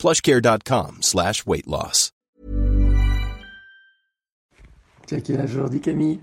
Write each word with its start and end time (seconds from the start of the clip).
plushcare.com 0.00 1.02
slash 1.02 1.46
weight 1.46 1.66
loss. 1.66 2.10
Tu 5.06 5.16
as 5.16 5.20
quel 5.20 5.40
âge 5.40 5.56
aujourd'hui, 5.56 5.80
Camille 5.80 6.20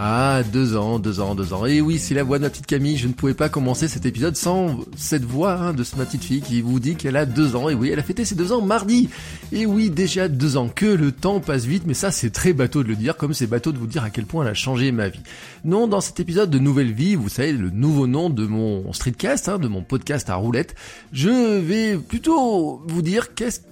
Ah, 0.00 0.42
deux 0.52 0.76
ans, 0.76 1.00
deux 1.00 1.18
ans, 1.18 1.34
deux 1.34 1.52
ans. 1.52 1.66
Et 1.66 1.80
oui, 1.80 1.98
c'est 1.98 2.14
la 2.14 2.22
voix 2.22 2.38
de 2.38 2.44
ma 2.44 2.50
petite 2.50 2.66
Camille. 2.66 2.96
Je 2.96 3.08
ne 3.08 3.12
pouvais 3.12 3.34
pas 3.34 3.48
commencer 3.48 3.88
cet 3.88 4.06
épisode 4.06 4.36
sans 4.36 4.78
cette 4.96 5.24
voix 5.24 5.54
hein, 5.54 5.74
de 5.74 5.84
ma 5.96 6.04
petite 6.04 6.22
fille 6.22 6.40
qui 6.40 6.60
vous 6.60 6.78
dit 6.78 6.94
qu'elle 6.94 7.16
a 7.16 7.26
deux 7.26 7.56
ans. 7.56 7.68
Et 7.68 7.74
oui, 7.74 7.90
elle 7.92 7.98
a 7.98 8.04
fêté 8.04 8.24
ses 8.24 8.36
deux 8.36 8.52
ans 8.52 8.60
mardi. 8.60 9.08
Et 9.50 9.66
oui, 9.66 9.90
déjà 9.90 10.28
deux 10.28 10.56
ans. 10.56 10.68
Que 10.68 10.86
le 10.86 11.10
temps 11.10 11.40
passe 11.40 11.64
vite, 11.64 11.82
mais 11.84 11.94
ça 11.94 12.12
c'est 12.12 12.30
très 12.30 12.52
bateau 12.52 12.84
de 12.84 12.88
le 12.88 12.94
dire, 12.94 13.16
comme 13.16 13.34
c'est 13.34 13.48
bateau 13.48 13.72
de 13.72 13.78
vous 13.78 13.88
dire 13.88 14.04
à 14.04 14.10
quel 14.10 14.24
point 14.24 14.44
elle 14.44 14.52
a 14.52 14.54
changé 14.54 14.92
ma 14.92 15.08
vie. 15.08 15.18
Non, 15.64 15.88
dans 15.88 16.00
cet 16.00 16.20
épisode 16.20 16.50
de 16.50 16.60
Nouvelle 16.60 16.92
Vie, 16.92 17.16
vous 17.16 17.28
savez, 17.28 17.52
le 17.52 17.70
nouveau 17.70 18.06
nom 18.06 18.30
de 18.30 18.46
mon 18.46 18.92
streetcast, 18.92 19.48
hein, 19.48 19.58
de 19.58 19.66
mon 19.66 19.82
podcast 19.82 20.30
à 20.30 20.36
roulette, 20.36 20.76
je 21.12 21.58
vais 21.58 21.96
plutôt 21.96 22.84
vous 22.86 23.02
dire 23.02 23.34
qu'est-ce 23.34 23.62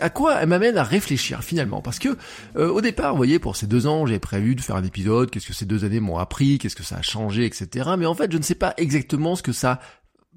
à 0.00 0.10
quoi 0.10 0.36
elle 0.40 0.48
m'amène 0.48 0.76
à 0.76 0.82
réfléchir 0.82 1.42
finalement? 1.42 1.80
Parce 1.80 1.98
que 1.98 2.16
euh, 2.56 2.68
au 2.68 2.80
départ, 2.80 3.12
vous 3.12 3.16
voyez, 3.16 3.38
pour 3.38 3.56
ces 3.56 3.66
deux 3.66 3.86
ans, 3.86 4.06
j'avais 4.06 4.18
prévu 4.18 4.54
de 4.54 4.60
faire 4.60 4.76
un 4.76 4.84
épisode, 4.84 5.30
qu'est-ce 5.30 5.46
que 5.46 5.52
ces 5.52 5.66
deux 5.66 5.84
années 5.84 6.00
m'ont 6.00 6.18
appris, 6.18 6.58
qu'est-ce 6.58 6.76
que 6.76 6.82
ça 6.82 6.96
a 6.96 7.02
changé, 7.02 7.44
etc. 7.44 7.90
Mais 7.98 8.06
en 8.06 8.14
fait, 8.14 8.30
je 8.30 8.38
ne 8.38 8.42
sais 8.42 8.54
pas 8.54 8.74
exactement 8.76 9.36
ce 9.36 9.42
que 9.42 9.52
ça 9.52 9.80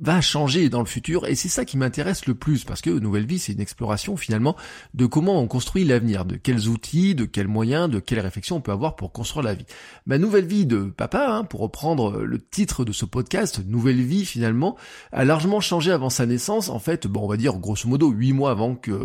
va 0.01 0.19
changer 0.19 0.67
dans 0.69 0.81
le 0.81 0.85
futur 0.85 1.25
et 1.25 1.35
c'est 1.35 1.47
ça 1.47 1.63
qui 1.63 1.77
m'intéresse 1.77 2.25
le 2.25 2.35
plus 2.35 2.65
parce 2.65 2.81
que 2.81 2.89
Nouvelle 2.89 3.25
Vie 3.25 3.39
c'est 3.39 3.53
une 3.53 3.61
exploration 3.61 4.17
finalement 4.17 4.57
de 4.93 5.05
comment 5.05 5.39
on 5.39 5.47
construit 5.47 5.85
l'avenir, 5.85 6.25
de 6.25 6.35
quels 6.35 6.67
outils, 6.67 7.15
de 7.15 7.23
quels 7.23 7.47
moyens, 7.47 7.89
de 7.89 7.99
quelles 7.99 8.19
réflexions 8.19 8.57
on 8.57 8.61
peut 8.61 8.73
avoir 8.73 8.97
pour 8.97 9.13
construire 9.13 9.43
la 9.43 9.53
vie. 9.53 9.66
Ma 10.05 10.17
nouvelle 10.17 10.45
vie 10.45 10.66
de 10.66 10.83
papa, 10.83 11.27
hein, 11.29 11.43
pour 11.45 11.61
reprendre 11.61 12.19
le 12.19 12.39
titre 12.39 12.83
de 12.83 12.91
ce 12.91 13.05
podcast, 13.05 13.61
Nouvelle 13.66 14.01
Vie 14.01 14.25
finalement, 14.25 14.75
a 15.13 15.23
largement 15.23 15.61
changé 15.61 15.91
avant 15.91 16.09
sa 16.09 16.25
naissance. 16.25 16.67
En 16.69 16.79
fait, 16.79 17.07
bon 17.07 17.21
on 17.23 17.27
va 17.27 17.38
dire 17.38 17.57
grosso 17.57 17.88
modo 17.88 18.09
huit 18.09 18.33
mois 18.33 18.51
avant 18.51 18.75
que 18.75 18.99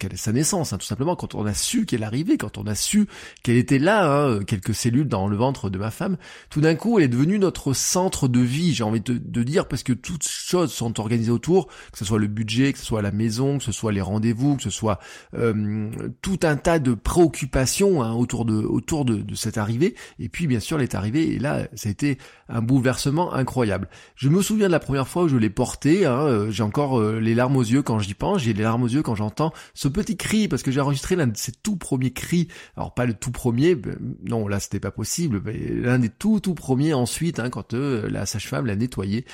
qu'elle 0.00 0.14
ait 0.14 0.16
sa 0.16 0.32
naissance, 0.32 0.72
hein, 0.72 0.78
tout 0.78 0.86
simplement 0.86 1.14
quand 1.14 1.36
on 1.36 1.46
a 1.46 1.54
su 1.54 1.86
qu'elle 1.86 2.02
arrivait, 2.02 2.38
quand 2.38 2.58
on 2.58 2.66
a 2.66 2.74
su 2.74 3.06
qu'elle 3.44 3.56
était 3.56 3.78
là, 3.78 4.10
hein, 4.10 4.42
quelques 4.42 4.74
cellules 4.74 5.08
dans 5.08 5.28
le 5.28 5.36
ventre 5.36 5.70
de 5.70 5.78
ma 5.78 5.92
femme, 5.92 6.16
tout 6.50 6.60
d'un 6.60 6.74
coup 6.74 6.98
elle 6.98 7.04
est 7.04 7.08
devenue 7.08 7.38
notre 7.38 7.72
centre 7.72 8.26
de 8.26 8.40
vie, 8.40 8.74
j'ai 8.74 8.82
envie 8.82 9.00
de, 9.00 9.16
de 9.16 9.42
dire 9.44 9.68
parce 9.68 9.84
que 9.84 9.92
tout 9.92 10.18
choses 10.28 10.72
sont 10.72 11.00
organisées 11.00 11.30
autour, 11.30 11.66
que 11.92 11.98
ce 11.98 12.04
soit 12.04 12.18
le 12.18 12.26
budget, 12.26 12.72
que 12.72 12.78
ce 12.78 12.84
soit 12.84 13.02
la 13.02 13.12
maison, 13.12 13.58
que 13.58 13.64
ce 13.64 13.72
soit 13.72 13.92
les 13.92 14.00
rendez-vous, 14.00 14.56
que 14.56 14.62
ce 14.62 14.70
soit 14.70 14.98
euh, 15.34 15.90
tout 16.22 16.40
un 16.42 16.56
tas 16.56 16.78
de 16.78 16.94
préoccupations 16.94 18.02
hein, 18.02 18.12
autour 18.12 18.44
de 18.44 19.34
cette 19.34 19.58
arrivée. 19.58 19.94
Et 20.18 20.28
puis 20.28 20.46
bien 20.46 20.60
sûr, 20.60 20.78
elle 20.78 20.84
est 20.84 20.94
arrivée 20.94 21.34
et 21.34 21.38
là, 21.38 21.66
ça 21.74 21.88
a 21.88 21.92
été 21.92 22.18
un 22.48 22.62
bouleversement 22.62 23.32
incroyable. 23.32 23.88
Je 24.16 24.28
me 24.28 24.42
souviens 24.42 24.66
de 24.66 24.72
la 24.72 24.80
première 24.80 25.08
fois 25.08 25.24
où 25.24 25.28
je 25.28 25.36
l'ai 25.36 25.50
porté. 25.50 26.06
Hein, 26.06 26.20
euh, 26.20 26.50
j'ai 26.50 26.62
encore 26.62 27.00
euh, 27.00 27.20
les 27.20 27.34
larmes 27.34 27.56
aux 27.56 27.62
yeux 27.62 27.82
quand 27.82 27.98
j'y 27.98 28.14
pense. 28.14 28.42
J'ai 28.42 28.52
les 28.52 28.62
larmes 28.62 28.82
aux 28.82 28.88
yeux 28.88 29.02
quand 29.02 29.14
j'entends 29.14 29.52
ce 29.74 29.88
petit 29.88 30.16
cri 30.16 30.48
parce 30.48 30.62
que 30.62 30.70
j'ai 30.70 30.80
enregistré 30.80 31.16
l'un 31.16 31.26
de 31.26 31.36
ses 31.36 31.52
tout 31.52 31.76
premiers 31.76 32.12
cris. 32.12 32.48
Alors 32.76 32.94
pas 32.94 33.06
le 33.06 33.14
tout 33.14 33.30
premier, 33.30 33.74
ben, 33.74 33.96
non 34.24 34.48
là 34.48 34.60
c'était 34.60 34.80
pas 34.80 34.90
possible. 34.90 35.42
L'un 35.50 35.98
des 35.98 36.08
tout 36.08 36.40
tout 36.40 36.54
premiers 36.54 36.94
ensuite 36.94 37.38
hein, 37.38 37.50
quand 37.50 37.72
la 37.74 38.26
sage-femme 38.26 38.66
l'a 38.66 38.76
nettoyé. 38.76 39.24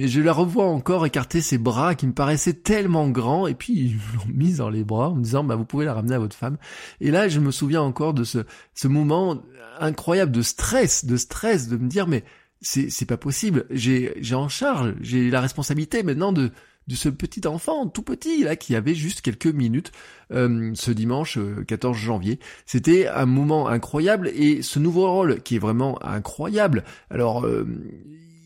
Je 0.00 0.20
la 0.20 0.32
revois 0.32 0.66
encore 0.66 1.06
écarter 1.06 1.40
ses 1.40 1.58
bras 1.58 1.94
qui 1.94 2.06
me 2.06 2.12
paraissaient 2.12 2.52
tellement 2.52 3.08
grands 3.08 3.46
et 3.46 3.54
puis 3.54 3.72
ils 3.72 3.96
l'ont 4.14 4.32
mise 4.32 4.58
dans 4.58 4.70
les 4.70 4.84
bras 4.84 5.10
en 5.10 5.16
me 5.16 5.22
disant 5.22 5.44
bah 5.44 5.56
vous 5.56 5.64
pouvez 5.64 5.84
la 5.84 5.94
ramener 5.94 6.14
à 6.14 6.18
votre 6.18 6.36
femme. 6.36 6.56
Et 7.00 7.10
là 7.10 7.28
je 7.28 7.40
me 7.40 7.50
souviens 7.50 7.82
encore 7.82 8.14
de 8.14 8.24
ce, 8.24 8.38
ce 8.74 8.88
moment 8.88 9.42
incroyable 9.80 10.32
de 10.32 10.42
stress, 10.42 11.04
de 11.04 11.16
stress, 11.16 11.68
de 11.68 11.76
me 11.76 11.88
dire 11.88 12.06
mais 12.06 12.24
c'est, 12.60 12.90
c'est 12.90 13.06
pas 13.06 13.16
possible, 13.16 13.66
j'ai, 13.70 14.14
j'ai 14.20 14.36
en 14.36 14.48
charge, 14.48 14.94
j'ai 15.00 15.30
la 15.30 15.40
responsabilité 15.40 16.04
maintenant 16.04 16.32
de, 16.32 16.52
de 16.88 16.94
ce 16.94 17.08
petit 17.08 17.46
enfant 17.46 17.86
tout 17.86 18.02
petit 18.02 18.44
là 18.44 18.56
qui 18.56 18.74
avait 18.74 18.94
juste 18.94 19.20
quelques 19.20 19.46
minutes 19.46 19.92
euh, 20.32 20.72
ce 20.74 20.90
dimanche 20.90 21.38
14 21.66 21.96
euh, 21.96 22.00
janvier. 22.00 22.38
C'était 22.66 23.08
un 23.08 23.26
moment 23.26 23.68
incroyable 23.68 24.28
et 24.34 24.62
ce 24.62 24.78
nouveau 24.78 25.10
rôle 25.10 25.42
qui 25.42 25.56
est 25.56 25.60
vraiment 25.60 26.02
incroyable. 26.04 26.84
Alors 27.10 27.44
euh, 27.44 27.66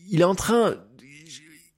il 0.09 0.21
est 0.21 0.25
en 0.25 0.35
train 0.35 0.75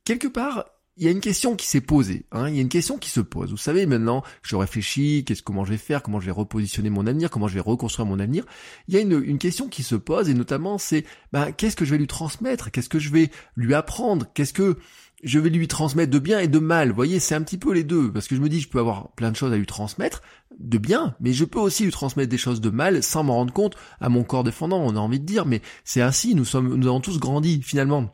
quelque 0.09 0.27
part, 0.27 0.65
il 0.97 1.03
y 1.03 1.07
a 1.07 1.11
une 1.11 1.21
question 1.21 1.55
qui 1.55 1.67
s'est 1.67 1.81
posée. 1.81 2.25
Hein, 2.31 2.49
il 2.49 2.55
y 2.55 2.57
a 2.57 2.61
une 2.61 2.69
question 2.69 2.97
qui 2.97 3.11
se 3.11 3.19
pose. 3.19 3.51
Vous 3.51 3.57
savez, 3.57 3.85
maintenant, 3.85 4.23
je 4.41 4.55
réfléchis, 4.55 5.23
qu'est-ce 5.23 5.43
comment 5.43 5.63
je 5.65 5.69
vais 5.69 5.77
faire, 5.77 6.01
comment 6.01 6.19
je 6.19 6.25
vais 6.25 6.31
repositionner 6.31 6.89
mon 6.89 7.05
avenir, 7.05 7.29
comment 7.29 7.47
je 7.47 7.53
vais 7.53 7.59
reconstruire 7.59 8.07
mon 8.07 8.19
avenir. 8.19 8.43
Il 8.87 8.95
y 8.95 8.97
a 8.97 9.01
une, 9.01 9.37
question 9.37 9.67
qui 9.67 9.83
se 9.83 9.93
pose, 9.93 10.27
et 10.27 10.33
notamment, 10.33 10.79
c'est 10.79 11.05
ben, 11.31 11.51
qu'est-ce 11.51 11.75
que 11.75 11.85
je 11.85 11.91
vais 11.91 11.99
lui 11.99 12.07
transmettre, 12.07 12.71
qu'est-ce 12.71 12.89
que 12.89 12.97
je 12.97 13.11
vais 13.11 13.29
lui 13.55 13.75
apprendre, 13.75 14.25
qu'est-ce 14.33 14.51
que 14.51 14.77
je 15.23 15.37
vais 15.37 15.51
lui 15.51 15.67
transmettre 15.67 16.09
de 16.09 16.19
bien 16.19 16.39
et 16.39 16.47
de 16.47 16.59
mal? 16.59 16.89
Vous 16.89 16.95
voyez, 16.95 17.19
c'est 17.19 17.35
un 17.35 17.43
petit 17.43 17.59
peu 17.59 17.71
les 17.71 17.83
deux, 17.83 18.11
parce 18.11 18.27
que 18.27 18.35
je 18.35 18.41
me 18.41 18.49
dis, 18.49 18.61
je 18.61 18.67
peux 18.67 18.79
avoir 18.79 19.11
plein 19.11 19.29
de 19.29 19.35
choses 19.35 19.53
à 19.53 19.57
lui 19.57 19.67
transmettre, 19.67 20.23
de 20.57 20.79
bien, 20.79 21.15
mais 21.19 21.33
je 21.33 21.45
peux 21.45 21.59
aussi 21.59 21.83
lui 21.83 21.91
transmettre 21.91 22.29
des 22.29 22.39
choses 22.39 22.61
de 22.61 22.71
mal 22.71 23.03
sans 23.03 23.23
m'en 23.23 23.35
rendre 23.35 23.53
compte 23.53 23.77
à 24.01 24.09
mon 24.09 24.23
corps 24.23 24.43
défendant, 24.43 24.79
on 24.79 24.95
a 24.95 24.99
envie 24.99 25.19
de 25.19 25.25
dire, 25.25 25.45
mais 25.45 25.61
c'est 25.85 26.01
ainsi, 26.01 26.33
nous 26.33 26.45
sommes, 26.45 26.75
nous 26.75 26.87
avons 26.87 26.99
tous 26.99 27.19
grandi, 27.19 27.61
finalement 27.61 28.11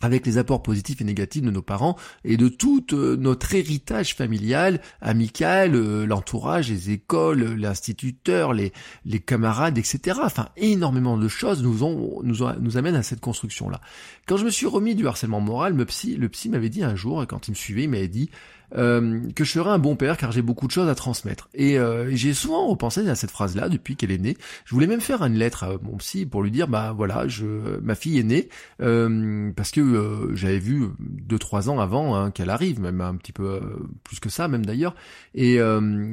avec 0.00 0.26
les 0.26 0.38
apports 0.38 0.62
positifs 0.62 1.00
et 1.00 1.04
négatifs 1.04 1.42
de 1.42 1.50
nos 1.50 1.62
parents 1.62 1.96
et 2.24 2.36
de 2.36 2.48
tout 2.48 2.84
euh, 2.92 3.16
notre 3.16 3.54
héritage 3.54 4.14
familial, 4.14 4.80
amical, 5.00 5.74
euh, 5.74 6.06
l'entourage, 6.06 6.70
les 6.70 6.90
écoles, 6.90 7.54
l'instituteur, 7.54 8.52
les, 8.52 8.72
les 9.04 9.18
camarades, 9.18 9.76
etc. 9.76 10.20
Enfin, 10.22 10.48
énormément 10.56 11.16
de 11.16 11.28
choses 11.28 11.62
nous, 11.62 11.82
ont, 11.82 12.20
nous, 12.22 12.36
nous 12.60 12.76
amènent 12.76 12.94
à 12.94 13.02
cette 13.02 13.20
construction-là. 13.20 13.80
Quand 14.26 14.36
je 14.36 14.44
me 14.44 14.50
suis 14.50 14.66
remis 14.66 14.94
du 14.94 15.06
harcèlement 15.06 15.40
moral, 15.40 15.74
le 15.74 15.84
psy, 15.84 16.16
le 16.16 16.28
psy 16.28 16.48
m'avait 16.48 16.68
dit 16.68 16.84
un 16.84 16.94
jour, 16.94 17.26
quand 17.26 17.48
il 17.48 17.52
me 17.52 17.56
suivait, 17.56 17.84
il 17.84 17.90
m'avait 17.90 18.08
dit 18.08 18.30
euh, 18.76 19.20
que 19.34 19.44
je 19.44 19.52
serais 19.52 19.70
un 19.70 19.78
bon 19.78 19.96
père 19.96 20.16
car 20.16 20.32
j'ai 20.32 20.42
beaucoup 20.42 20.66
de 20.66 20.72
choses 20.72 20.88
à 20.88 20.94
transmettre. 20.94 21.48
Et 21.54 21.78
euh, 21.78 22.14
j'ai 22.14 22.34
souvent 22.34 22.66
repensé 22.66 23.08
à 23.08 23.14
cette 23.14 23.30
phrase-là 23.30 23.68
depuis 23.68 23.96
qu'elle 23.96 24.10
est 24.10 24.18
née. 24.18 24.36
Je 24.64 24.74
voulais 24.74 24.86
même 24.86 25.00
faire 25.00 25.22
une 25.22 25.34
lettre 25.34 25.64
à 25.64 25.72
mon 25.82 25.96
psy 25.96 26.26
pour 26.26 26.42
lui 26.42 26.50
dire 26.50 26.68
bah 26.68 26.92
voilà, 26.96 27.28
je 27.28 27.46
ma 27.80 27.94
fille 27.94 28.18
est 28.18 28.24
née 28.24 28.48
euh, 28.82 29.50
parce 29.56 29.70
que 29.70 30.32
j'avais 30.34 30.58
vu 30.58 30.88
deux 30.98 31.38
trois 31.38 31.70
ans 31.70 31.80
avant 31.80 32.16
hein, 32.16 32.30
qu'elle 32.30 32.50
arrive, 32.50 32.80
même 32.80 33.00
un 33.00 33.16
petit 33.16 33.32
peu 33.32 33.60
plus 34.04 34.20
que 34.20 34.28
ça 34.28 34.48
même 34.48 34.66
d'ailleurs. 34.66 34.94
Et 35.34 35.58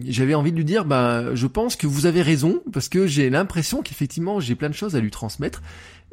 j'avais 0.05 0.35
envie 0.35 0.51
de 0.51 0.57
lui 0.57 0.65
dire 0.65 0.85
bah 0.85 1.35
je 1.35 1.47
pense 1.47 1.75
que 1.75 1.87
vous 1.87 2.05
avez 2.05 2.21
raison 2.21 2.61
parce 2.71 2.89
que 2.89 3.07
j'ai 3.07 3.29
l'impression 3.29 3.81
qu'effectivement 3.81 4.39
j'ai 4.39 4.55
plein 4.55 4.69
de 4.69 4.75
choses 4.75 4.95
à 4.95 4.99
lui 4.99 5.11
transmettre 5.11 5.61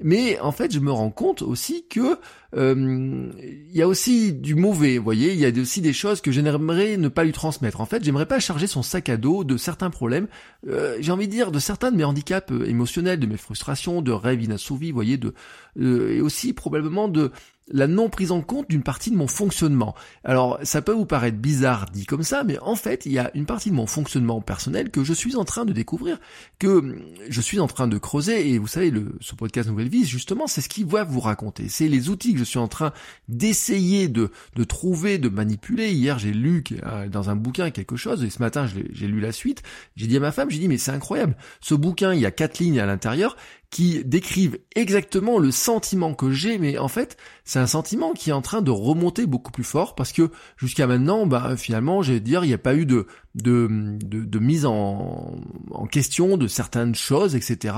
mais 0.00 0.38
en 0.40 0.52
fait, 0.52 0.72
je 0.72 0.80
me 0.80 0.90
rends 0.90 1.10
compte 1.10 1.42
aussi 1.42 1.84
que 1.88 2.18
euh, 2.54 3.30
il 3.38 3.76
y 3.76 3.82
a 3.82 3.88
aussi 3.88 4.32
du 4.32 4.54
mauvais, 4.54 4.98
vous 4.98 5.04
voyez, 5.04 5.32
il 5.32 5.38
y 5.38 5.46
a 5.46 5.60
aussi 5.60 5.80
des 5.80 5.92
choses 5.92 6.20
que 6.20 6.30
j'aimerais 6.30 6.96
ne 6.96 7.08
pas 7.08 7.24
lui 7.24 7.32
transmettre. 7.32 7.80
En 7.80 7.86
fait, 7.86 8.04
j'aimerais 8.04 8.26
pas 8.26 8.40
charger 8.40 8.66
son 8.66 8.82
sac 8.82 9.08
à 9.08 9.16
dos 9.16 9.44
de 9.44 9.56
certains 9.56 9.90
problèmes, 9.90 10.26
euh, 10.68 10.96
j'ai 11.00 11.12
envie 11.12 11.26
de 11.26 11.32
dire 11.32 11.52
de 11.52 11.58
certains 11.58 11.90
de 11.90 11.96
mes 11.96 12.04
handicaps 12.04 12.50
euh, 12.52 12.68
émotionnels, 12.68 13.20
de 13.20 13.26
mes 13.26 13.36
frustrations, 13.36 14.02
de 14.02 14.12
rêves 14.12 14.42
inassouvis, 14.42 14.90
vous 14.90 14.96
voyez, 14.96 15.16
de 15.16 15.34
et 15.80 16.20
aussi 16.20 16.52
probablement 16.52 17.08
de 17.08 17.32
la 17.68 17.86
non 17.86 18.08
prise 18.08 18.32
en 18.32 18.40
compte 18.40 18.68
d'une 18.68 18.82
partie 18.82 19.10
de 19.10 19.16
mon 19.16 19.26
fonctionnement. 19.26 19.94
Alors 20.24 20.58
ça 20.62 20.82
peut 20.82 20.92
vous 20.92 21.06
paraître 21.06 21.38
bizarre 21.38 21.86
dit 21.92 22.06
comme 22.06 22.22
ça, 22.22 22.44
mais 22.44 22.58
en 22.60 22.76
fait 22.76 23.06
il 23.06 23.12
y 23.12 23.18
a 23.18 23.30
une 23.34 23.46
partie 23.46 23.70
de 23.70 23.74
mon 23.74 23.86
fonctionnement 23.86 24.40
personnel 24.40 24.90
que 24.90 25.04
je 25.04 25.12
suis 25.12 25.36
en 25.36 25.44
train 25.44 25.64
de 25.64 25.72
découvrir, 25.72 26.18
que 26.58 26.98
je 27.28 27.40
suis 27.40 27.60
en 27.60 27.66
train 27.66 27.88
de 27.88 27.98
creuser, 27.98 28.50
et 28.50 28.58
vous 28.58 28.66
savez, 28.66 28.90
le, 28.90 29.14
ce 29.20 29.34
podcast 29.34 29.68
Nouvelle 29.68 29.88
Vie, 29.88 30.04
justement, 30.04 30.46
c'est 30.46 30.60
ce 30.60 30.68
qu'il 30.68 30.86
va 30.86 31.04
vous 31.04 31.20
raconter. 31.20 31.68
C'est 31.68 31.88
les 31.88 32.08
outils 32.08 32.32
que 32.32 32.38
je 32.38 32.44
suis 32.44 32.58
en 32.58 32.68
train 32.68 32.92
d'essayer 33.28 34.08
de, 34.08 34.30
de 34.56 34.64
trouver, 34.64 35.18
de 35.18 35.28
manipuler. 35.28 35.92
Hier 35.92 36.18
j'ai 36.18 36.32
lu 36.32 36.64
euh, 36.84 37.08
dans 37.08 37.30
un 37.30 37.36
bouquin 37.36 37.70
quelque 37.70 37.96
chose, 37.96 38.24
et 38.24 38.30
ce 38.30 38.40
matin 38.40 38.66
j'ai 38.66 39.06
lu 39.06 39.20
la 39.20 39.32
suite, 39.32 39.62
j'ai 39.96 40.06
dit 40.06 40.16
à 40.16 40.20
ma 40.20 40.32
femme, 40.32 40.50
j'ai 40.50 40.58
dit 40.58 40.68
mais 40.68 40.78
c'est 40.78 40.90
incroyable, 40.90 41.36
ce 41.60 41.74
bouquin, 41.74 42.12
il 42.14 42.20
y 42.20 42.26
a 42.26 42.30
quatre 42.30 42.58
lignes 42.58 42.80
à 42.80 42.86
l'intérieur, 42.86 43.36
qui 43.72 44.04
décrivent 44.04 44.58
exactement 44.76 45.38
le 45.38 45.50
sentiment 45.50 46.12
que 46.12 46.30
j'ai, 46.30 46.58
mais 46.58 46.76
en 46.76 46.88
fait, 46.88 47.16
c'est 47.42 47.58
un 47.58 47.66
sentiment 47.66 48.12
qui 48.12 48.28
est 48.28 48.34
en 48.34 48.42
train 48.42 48.60
de 48.60 48.70
remonter 48.70 49.24
beaucoup 49.24 49.50
plus 49.50 49.64
fort 49.64 49.94
parce 49.94 50.12
que 50.12 50.30
jusqu'à 50.58 50.86
maintenant, 50.86 51.26
bah 51.26 51.56
finalement, 51.56 52.02
j'ai 52.02 52.20
dire, 52.20 52.44
il 52.44 52.48
n'y 52.48 52.54
a 52.54 52.58
pas 52.58 52.74
eu 52.74 52.84
de 52.84 53.06
de, 53.34 53.66
de, 54.02 54.38
mise 54.38 54.66
en, 54.66 55.40
en, 55.70 55.86
question 55.86 56.36
de 56.36 56.46
certaines 56.46 56.94
choses, 56.94 57.34
etc. 57.34 57.74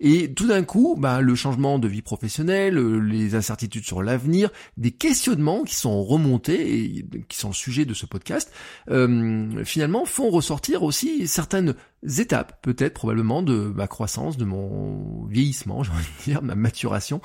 Et 0.00 0.32
tout 0.34 0.48
d'un 0.48 0.64
coup, 0.64 0.96
bah, 0.98 1.20
le 1.20 1.34
changement 1.34 1.78
de 1.78 1.86
vie 1.86 2.02
professionnelle, 2.02 2.76
les 2.76 3.34
incertitudes 3.36 3.84
sur 3.84 4.02
l'avenir, 4.02 4.50
des 4.76 4.90
questionnements 4.90 5.62
qui 5.62 5.76
sont 5.76 6.02
remontés 6.02 6.74
et 6.74 7.06
qui 7.28 7.38
sont 7.38 7.48
le 7.48 7.54
sujet 7.54 7.84
de 7.84 7.94
ce 7.94 8.06
podcast, 8.06 8.52
euh, 8.90 9.64
finalement 9.64 10.04
font 10.04 10.28
ressortir 10.30 10.82
aussi 10.82 11.28
certaines 11.28 11.74
étapes, 12.18 12.60
peut-être 12.62 12.94
probablement 12.94 13.42
de 13.42 13.72
ma 13.74 13.86
croissance, 13.86 14.36
de 14.36 14.44
mon 14.44 15.24
vieillissement, 15.26 15.82
j'ai 15.84 15.92
envie 15.92 16.04
de 16.04 16.24
dire, 16.24 16.42
ma 16.42 16.54
maturation, 16.54 17.20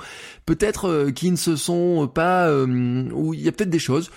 peut-être 0.46 0.88
euh, 0.88 1.10
qui 1.10 1.30
ne 1.30 1.36
se 1.36 1.56
sont 1.56 2.08
pas, 2.08 2.48
euh, 2.48 3.10
où 3.12 3.34
il 3.34 3.40
y 3.40 3.48
a 3.48 3.52
peut-être 3.52 3.70
des 3.70 3.78
choses 3.78 4.10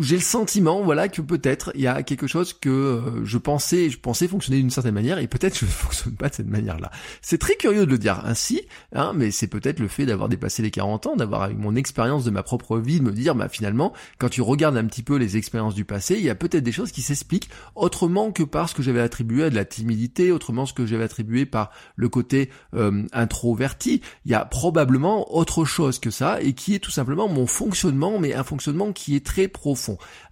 j'ai 0.00 0.16
le 0.16 0.22
sentiment, 0.22 0.82
voilà, 0.82 1.08
que 1.08 1.22
peut-être 1.22 1.72
il 1.74 1.80
y 1.80 1.86
a 1.86 2.02
quelque 2.02 2.26
chose 2.26 2.52
que 2.52 2.68
euh, 2.68 3.24
je 3.24 3.38
pensais, 3.38 3.90
je 3.90 3.98
pensais 3.98 4.28
fonctionner 4.28 4.58
d'une 4.58 4.70
certaine 4.70 4.94
manière, 4.94 5.18
et 5.18 5.28
peut-être 5.28 5.58
je 5.58 5.64
ne 5.64 5.70
fonctionne 5.70 6.14
pas 6.14 6.28
de 6.28 6.34
cette 6.34 6.48
manière-là. 6.48 6.90
C'est 7.22 7.38
très 7.38 7.54
curieux 7.54 7.86
de 7.86 7.90
le 7.90 7.98
dire 7.98 8.22
ainsi, 8.24 8.62
hein, 8.94 9.12
mais 9.14 9.30
c'est 9.30 9.46
peut-être 9.46 9.80
le 9.80 9.88
fait 9.88 10.06
d'avoir 10.06 10.28
dépassé 10.28 10.62
les 10.62 10.70
40 10.70 11.06
ans, 11.06 11.16
d'avoir 11.16 11.42
avec 11.42 11.58
mon 11.58 11.76
expérience 11.76 12.24
de 12.24 12.30
ma 12.30 12.42
propre 12.42 12.78
vie, 12.78 13.00
de 13.00 13.04
me 13.04 13.12
dire, 13.12 13.34
bah 13.34 13.48
finalement, 13.48 13.92
quand 14.18 14.28
tu 14.28 14.42
regardes 14.42 14.76
un 14.76 14.84
petit 14.84 15.02
peu 15.02 15.16
les 15.16 15.36
expériences 15.36 15.74
du 15.74 15.84
passé, 15.84 16.16
il 16.18 16.24
y 16.24 16.30
a 16.30 16.34
peut-être 16.34 16.64
des 16.64 16.72
choses 16.72 16.92
qui 16.92 17.02
s'expliquent 17.02 17.48
autrement 17.74 18.32
que 18.32 18.42
par 18.42 18.68
ce 18.68 18.74
que 18.74 18.82
j'avais 18.82 19.00
attribué 19.00 19.44
à 19.44 19.50
de 19.50 19.54
la 19.54 19.64
timidité, 19.64 20.32
autrement 20.32 20.66
ce 20.66 20.74
que 20.74 20.86
j'avais 20.86 21.04
attribué 21.04 21.46
par 21.46 21.70
le 21.96 22.08
côté 22.08 22.50
euh, 22.74 23.04
introverti. 23.12 24.02
Il 24.24 24.32
y 24.32 24.34
a 24.34 24.44
probablement 24.44 25.34
autre 25.34 25.64
chose 25.64 25.98
que 25.98 26.10
ça, 26.10 26.40
et 26.42 26.52
qui 26.52 26.74
est 26.74 26.78
tout 26.78 26.90
simplement 26.90 27.28
mon 27.28 27.46
fonctionnement, 27.46 28.18
mais 28.18 28.34
un 28.34 28.44
fonctionnement 28.44 28.92
qui 28.92 29.16
est 29.16 29.24
très 29.24 29.48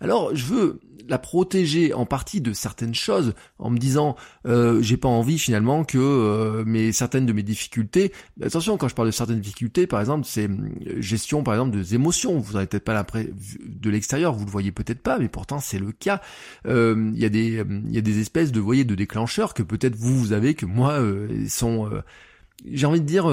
Alors 0.00 0.34
je 0.34 0.44
veux 0.44 0.80
la 1.08 1.18
protéger 1.18 1.92
en 1.92 2.06
partie 2.06 2.40
de 2.40 2.52
certaines 2.52 2.94
choses 2.94 3.34
en 3.58 3.70
me 3.70 3.78
disant 3.78 4.16
euh, 4.46 4.80
j'ai 4.82 4.96
pas 4.96 5.08
envie 5.08 5.38
finalement 5.38 5.84
que 5.84 5.98
euh, 5.98 6.92
certaines 6.92 7.26
de 7.26 7.32
mes 7.32 7.42
difficultés 7.42 8.12
attention 8.42 8.76
quand 8.76 8.88
je 8.88 8.94
parle 8.94 9.08
de 9.08 9.12
certaines 9.12 9.40
difficultés 9.40 9.86
par 9.86 10.00
exemple 10.00 10.26
c'est 10.26 10.48
euh, 10.48 11.00
gestion 11.00 11.42
par 11.42 11.54
exemple 11.54 11.76
des 11.76 11.94
émotions. 11.94 12.38
Vous 12.38 12.54
n'avez 12.54 12.66
peut-être 12.66 12.84
pas 12.84 12.94
l'impression 12.94 13.30
de 13.66 13.90
l'extérieur 13.90 14.34
vous 14.34 14.44
le 14.44 14.50
voyez 14.50 14.72
peut-être 14.72 15.00
pas 15.00 15.18
mais 15.18 15.28
pourtant 15.28 15.58
c'est 15.58 15.78
le 15.78 15.92
cas. 15.92 16.20
Il 16.64 17.18
y 17.18 17.24
a 17.24 17.28
des 17.28 17.64
des 17.64 18.20
espèces 18.20 18.52
de 18.52 18.60
voyez 18.60 18.84
de 18.84 18.94
déclencheurs 18.94 19.54
que 19.54 19.62
peut-être 19.62 19.96
vous 19.96 20.16
vous 20.16 20.32
avez 20.32 20.54
que 20.54 20.66
moi 20.66 21.00
sont 21.48 21.90
j'ai 22.70 22.86
envie 22.86 23.00
de 23.00 23.06
dire 23.06 23.26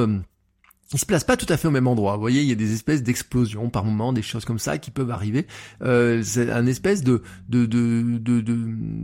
il 0.94 1.00
se 1.00 1.06
place 1.06 1.24
pas 1.24 1.38
tout 1.38 1.46
à 1.50 1.58
fait 1.58 1.68
au 1.68 1.72
même 1.72 1.88
endroit. 1.88 2.16
Vous 2.16 2.22
voyez, 2.22 2.42
il 2.42 2.48
y 2.48 2.52
a 2.52 2.56
des 2.56 2.74
espèces 2.74 3.04
d'explosions 3.04 3.70
par 3.70 3.84
moment, 3.84 4.14
des 4.14 4.22
choses 4.22 4.46
comme 4.46 4.60
ça 4.60 4.78
qui 4.78 4.92
peuvent 4.92 5.12
arriver. 5.12 5.48
Euh, 5.82 6.22
c'est 6.24 6.52
un 6.52 6.66
espèce 6.68 7.04
de 7.04 7.22
de 7.50 7.66
de 7.66 8.18
de 8.20 8.42
de, 8.42 8.56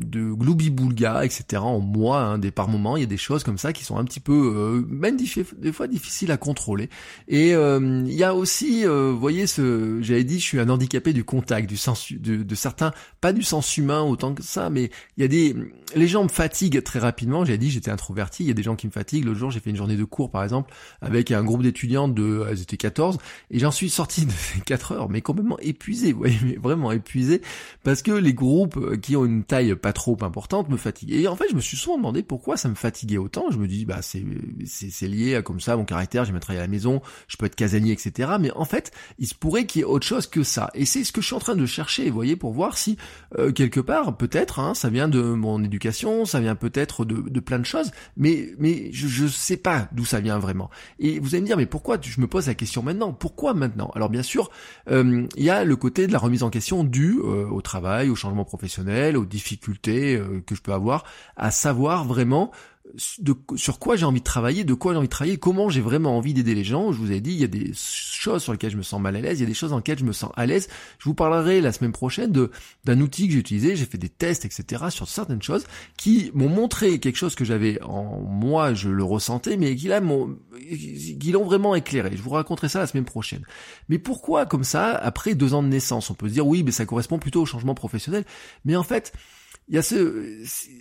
de 0.06 0.34
gloubi-boulga, 0.34 1.26
etc. 1.26 1.62
En 1.62 1.80
moi, 1.80 2.22
hein, 2.22 2.38
des 2.38 2.52
par 2.52 2.68
moments, 2.68 2.98
il 2.98 3.02
y 3.02 3.04
a 3.04 3.08
des 3.08 3.18
choses 3.18 3.44
comme 3.44 3.58
ça 3.58 3.74
qui 3.74 3.84
sont 3.84 3.98
un 3.98 4.06
petit 4.06 4.20
peu, 4.20 4.54
euh, 4.56 4.86
même 4.88 5.18
des 5.18 5.72
fois 5.72 5.88
difficiles 5.88 6.32
à 6.32 6.38
contrôler. 6.38 6.90
Et 7.28 7.54
euh, 7.56 8.04
il 8.06 8.14
y 8.14 8.24
a 8.24 8.36
aussi, 8.36 8.86
euh, 8.86 9.12
vous 9.12 9.20
voyez, 9.20 9.48
ce, 9.48 10.00
j'avais 10.02 10.24
dit, 10.24 10.40
je 10.40 10.46
suis 10.46 10.60
un 10.60 10.70
handicapé 10.70 11.14
du 11.14 11.24
contact, 11.24 11.68
du 11.68 11.78
sens, 11.78 12.12
de, 12.12 12.44
de 12.44 12.56
certains, 12.56 12.94
pas 13.22 13.34
du 13.34 13.44
sens 13.44 13.78
humain 13.78 14.02
autant 14.02 14.34
que 14.34 14.44
ça, 14.44 14.70
mais 14.70 14.92
il 15.18 15.22
y 15.22 15.24
a 15.24 15.28
des, 15.28 15.56
les 15.96 16.08
gens 16.08 16.24
me 16.24 16.30
fatiguent 16.30 16.84
très 16.84 17.00
rapidement. 17.00 17.46
J'avais 17.46 17.58
dit, 17.58 17.72
j'étais 17.72 17.92
introverti. 17.92 18.44
Il 18.44 18.48
y 18.48 18.52
a 18.52 18.54
des 18.54 18.64
gens 18.64 18.76
qui 18.76 18.88
me 18.88 18.92
fatiguent. 18.92 19.26
L'autre 19.26 19.40
jour, 19.40 19.52
j'ai 19.52 19.60
fait 19.60 19.70
une 19.70 19.76
journée 19.76 19.98
de 19.98 20.04
cours, 20.04 20.32
par 20.32 20.44
exemple, 20.44 20.74
avec 21.02 21.32
un 21.32 21.44
groupe 21.44 21.64
d'étudiants 21.64 21.79
étudiante 21.80 22.14
de, 22.14 22.46
elles 22.50 22.62
étaient 22.62 22.78
14, 22.78 23.18
et 23.52 23.60
j'en 23.60 23.72
suis 23.72 23.90
sorti 23.90 24.26
de 24.26 24.34
4 24.66 24.92
heures, 24.92 25.10
mais 25.10 25.22
complètement 25.22 25.58
épuisé, 25.60 26.12
vous 26.14 26.20
voyez, 26.20 26.38
mais 26.44 26.58
vraiment 26.62 26.92
épuisé, 26.92 27.42
parce 27.84 28.02
que 28.02 28.12
les 28.12 28.34
groupes 28.34 28.78
euh, 28.78 28.98
qui 28.98 29.16
ont 29.16 29.26
une 29.26 29.44
taille 29.44 29.76
pas 29.76 29.94
trop 29.94 30.18
importante 30.22 30.70
me 30.70 30.78
fatiguent. 30.78 31.14
Et 31.14 31.28
en 31.28 31.36
fait, 31.36 31.46
je 31.50 31.56
me 31.56 31.62
suis 31.62 31.78
souvent 31.78 31.98
demandé 31.98 32.22
pourquoi 32.22 32.58
ça 32.58 32.68
me 32.68 32.76
fatiguait 32.76 33.18
autant. 33.18 33.50
Je 33.50 33.58
me 33.58 33.68
dis, 33.68 33.86
bah, 33.86 34.02
c'est, 34.02 34.26
c'est, 34.66 35.08
lié 35.08 35.36
à 35.36 35.42
comme 35.42 35.60
ça, 35.60 35.78
mon 35.78 35.86
caractère, 35.86 36.26
j'aime 36.26 36.40
travailler 36.40 36.60
à 36.60 36.66
la 36.66 36.72
maison, 36.72 37.02
je 37.28 37.38
peux 37.38 37.46
être 37.46 37.56
casanier, 37.56 37.94
etc. 37.94 38.32
Mais 38.40 38.52
en 38.52 38.66
fait, 38.66 38.92
il 39.18 39.28
se 39.28 39.36
pourrait 39.36 39.66
qu'il 39.66 39.80
y 39.80 39.82
ait 39.84 39.86
autre 39.86 40.06
chose 40.06 40.28
que 40.28 40.44
ça. 40.44 40.70
Et 40.74 40.86
c'est 40.86 41.04
ce 41.04 41.12
que 41.12 41.22
je 41.22 41.28
suis 41.28 41.36
en 41.36 41.40
train 41.40 41.56
de 41.56 41.66
chercher, 41.66 42.10
vous 42.10 42.16
voyez, 42.16 42.36
pour 42.36 42.52
voir 42.52 42.78
si, 42.78 42.98
euh, 43.38 43.52
quelque 43.52 43.80
part, 43.80 44.18
peut-être, 44.18 44.60
hein, 44.60 44.74
ça 44.74 44.90
vient 44.90 45.08
de 45.08 45.22
mon 45.22 45.64
éducation, 45.64 46.26
ça 46.26 46.40
vient 46.40 46.56
peut-être 46.56 47.06
de, 47.06 47.30
de 47.30 47.40
plein 47.40 47.60
de 47.60 47.66
choses, 47.66 47.92
mais, 48.18 48.50
mais 48.60 48.92
je, 48.92 49.08
je 49.08 49.28
sais 49.28 49.58
pas 49.58 49.88
d'où 49.94 50.06
ça 50.06 50.20
vient 50.20 50.40
vraiment. 50.40 50.70
Et 51.00 51.20
vous 51.20 51.36
allez 51.36 51.42
me 51.42 51.46
dire, 51.46 51.58
mais 51.58 51.66
pourquoi 51.70 51.98
je 52.02 52.20
me 52.20 52.28
pose 52.28 52.48
la 52.48 52.56
question 52.56 52.84
maintenant 52.84 53.14
Pourquoi 53.14 53.54
maintenant? 53.54 53.92
Alors 53.96 54.10
bien 54.10 54.24
sûr, 54.24 54.50
euh, 54.90 55.26
il 55.36 55.44
y 55.44 55.50
a 55.50 55.64
le 55.64 55.76
côté 55.76 56.08
de 56.08 56.12
la 56.12 56.20
remise 56.20 56.44
en 56.44 56.50
question 56.50 56.84
due 56.84 57.20
euh, 57.20 57.48
au 57.50 57.62
travail, 57.62 58.10
au 58.10 58.16
changement 58.16 58.46
professionnel, 58.46 59.18
aux 59.18 59.26
difficultés 59.26 60.16
euh, 60.16 60.42
que 60.46 60.56
je 60.56 60.62
peux 60.62 60.74
avoir, 60.74 61.06
à 61.38 61.52
savoir 61.52 62.06
vraiment 62.06 62.52
de, 63.20 63.36
sur 63.56 63.80
quoi 63.80 63.96
j'ai 63.96 64.06
envie 64.06 64.20
de 64.20 64.26
travailler, 64.26 64.64
de 64.64 64.74
quoi 64.74 64.94
j'ai 64.94 64.98
envie 64.98 65.08
de 65.08 65.12
travailler, 65.12 65.38
comment 65.38 65.70
j'ai 65.70 65.82
vraiment 65.82 66.18
envie 66.18 66.34
d'aider 66.34 66.56
les 66.56 66.64
gens. 66.64 66.92
Je 66.92 66.98
vous 66.98 67.12
ai 67.12 67.22
dit, 67.22 67.32
il 67.32 67.40
y 67.40 67.44
a 67.44 67.48
des 67.48 67.72
choses 67.76 68.42
sur 68.42 68.52
lesquelles 68.52 68.72
je 68.72 68.78
me 68.78 68.84
sens 68.84 69.00
mal 69.00 69.16
à 69.16 69.22
l'aise, 69.22 69.40
il 69.40 69.44
y 69.44 69.46
a 69.46 69.48
des 69.48 69.54
choses 69.54 69.70
dans 69.70 69.78
lesquelles 69.78 70.00
je 70.00 70.06
me 70.06 70.12
sens 70.12 70.32
à 70.36 70.46
l'aise. 70.46 70.68
Je 70.98 71.06
vous 71.06 71.14
parlerai 71.14 71.62
la 71.62 71.72
semaine 71.72 71.92
prochaine 71.92 72.32
de 72.32 72.52
d'un 72.86 73.00
outil 73.02 73.28
que 73.28 73.34
j'ai 73.34 73.40
utilisé, 73.40 73.76
j'ai 73.76 73.86
fait 73.86 73.98
des 73.98 74.10
tests, 74.10 74.46
etc. 74.46 74.86
sur 74.90 75.08
certaines 75.08 75.42
choses 75.42 75.66
qui 75.98 76.32
m'ont 76.34 76.50
montré 76.50 77.00
quelque 77.00 77.18
chose 77.18 77.36
que 77.36 77.46
j'avais 77.46 77.82
en 77.84 78.20
moi, 78.22 78.74
je 78.74 78.90
le 78.90 79.04
ressentais, 79.04 79.58
mais 79.58 79.76
qui 79.76 79.88
là 79.88 80.02
qui 80.02 81.32
l'ont 81.32 81.46
vraiment 81.46 81.76
éclairé. 81.76 82.12
Je 82.16 82.22
vous 82.22 82.30
raconterai 82.32 82.70
ça 82.70 82.80
la 82.80 82.88
semaine 82.88 83.06
prochaine. 83.06 83.44
Mais 83.88 84.00
pourquoi 84.00 84.46
comme 84.46 84.64
ça, 84.64 84.92
après 84.92 85.36
deux 85.36 85.54
ans 85.54 85.64
de 85.64 85.68
naissance, 85.68 86.10
on 86.10 86.14
peut 86.14 86.28
se 86.28 86.34
dire 86.34 86.48
oui, 86.48 86.64
mais 86.64 86.72
ça 86.72 86.86
correspond 86.86 87.20
plutôt 87.20 87.42
au 87.42 87.46
changement 87.46 87.76
professionnel. 87.76 88.26
Mais 88.66 88.76
en 88.76 88.84
fait, 88.84 89.14
il 89.70 89.76
y 89.76 89.78
a 89.78 89.84
ce, 89.84 90.26